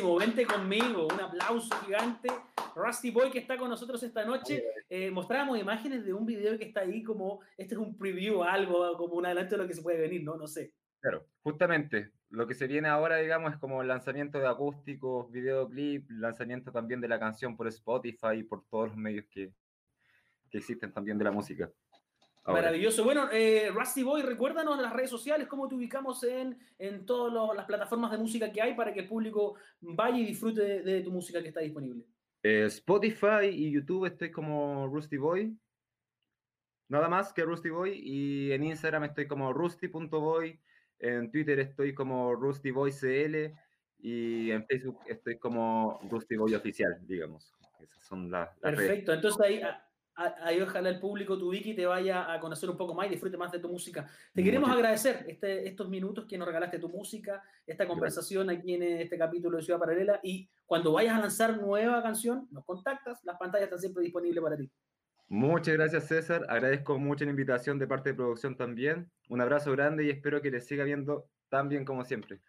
[0.00, 1.08] Buenísimo, vente conmigo.
[1.12, 2.28] Un aplauso gigante.
[2.74, 4.64] Rusty Boy que está con nosotros esta noche.
[4.88, 8.96] Eh, mostrábamos imágenes de un video que está ahí como, este es un preview, algo,
[8.96, 10.36] como un adelanto de lo que se puede venir, ¿no?
[10.36, 10.72] No sé.
[11.00, 16.72] Claro, justamente lo que se viene ahora, digamos, es como lanzamiento de acústicos, videoclip, lanzamiento
[16.72, 19.52] también de la canción por Spotify y por todos los medios que,
[20.50, 21.70] que existen también de la música.
[22.44, 22.62] Ahora.
[22.62, 23.04] Maravilloso.
[23.04, 27.66] Bueno, eh, Rusty Boy, recuérdanos las redes sociales, cómo te ubicamos en, en todas las
[27.66, 31.10] plataformas de música que hay para que el público vaya y disfrute de, de tu
[31.10, 32.04] música que está disponible.
[32.42, 35.56] Eh, Spotify y YouTube estoy como Rusty Boy.
[36.88, 38.00] Nada más que Rusty Boy.
[38.02, 40.58] Y en Instagram estoy como rusty.boy.
[40.98, 43.54] En Twitter estoy como Rusty Boy CL.
[44.02, 47.54] Y en Facebook estoy como Rusty Boy Oficial, digamos.
[47.78, 48.88] Esas son las, las redes.
[48.88, 49.12] Perfecto.
[49.12, 52.76] Entonces ahí, a- a- ahí ojalá el público, tu Wiki, te vaya a conocer un
[52.76, 54.06] poco más y disfrute más de tu música.
[54.34, 58.74] Te queremos Muchas- agradecer este- estos minutos que nos regalaste tu música, esta conversación aquí
[58.74, 60.20] en este capítulo de Ciudad Paralela.
[60.22, 63.24] Y cuando vayas a lanzar nueva canción, nos contactas.
[63.24, 64.70] Las pantallas están siempre disponibles para ti.
[65.28, 66.44] Muchas gracias, César.
[66.48, 69.10] Agradezco mucho la invitación de parte de producción también.
[69.28, 72.40] Un abrazo grande y espero que les siga viendo tan bien como siempre.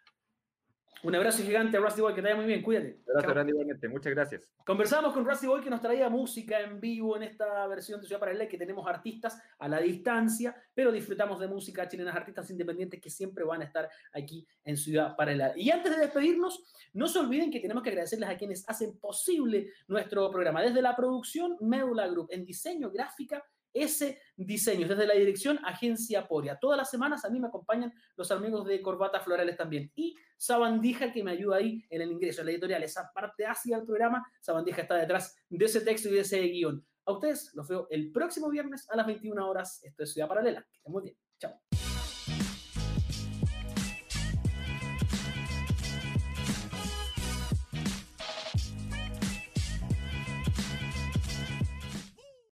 [1.04, 2.62] Un abrazo gigante, Rusty Boy, que te vaya muy bien.
[2.62, 3.00] Cuídate.
[3.04, 3.88] Un abrazo grande igualmente.
[3.88, 4.48] Muchas gracias.
[4.64, 8.20] Conversamos con Rusty Boy que nos traía música en vivo en esta versión de Ciudad
[8.20, 13.10] Paralela que tenemos artistas a la distancia, pero disfrutamos de música chilenas, artistas independientes que
[13.10, 15.54] siempre van a estar aquí en Ciudad Paralela.
[15.56, 19.72] Y antes de despedirnos, no se olviden que tenemos que agradecerles a quienes hacen posible
[19.88, 25.58] nuestro programa, desde la producción Médula Group, en diseño gráfica, ese diseño, desde la dirección
[25.64, 26.58] Agencia Poria.
[26.60, 29.90] Todas las semanas a mí me acompañan los amigos de Corbata Florales también.
[29.94, 33.76] Y Sabandija que me ayuda ahí en el ingreso, en la editorial, esa parte ácida
[33.76, 36.84] del programa, Sabandija está detrás de ese texto y de ese guion.
[37.04, 39.82] A ustedes los veo el próximo viernes a las 21 horas.
[39.82, 40.66] Esto es Ciudad Paralela.
[40.82, 41.16] Que muy bien.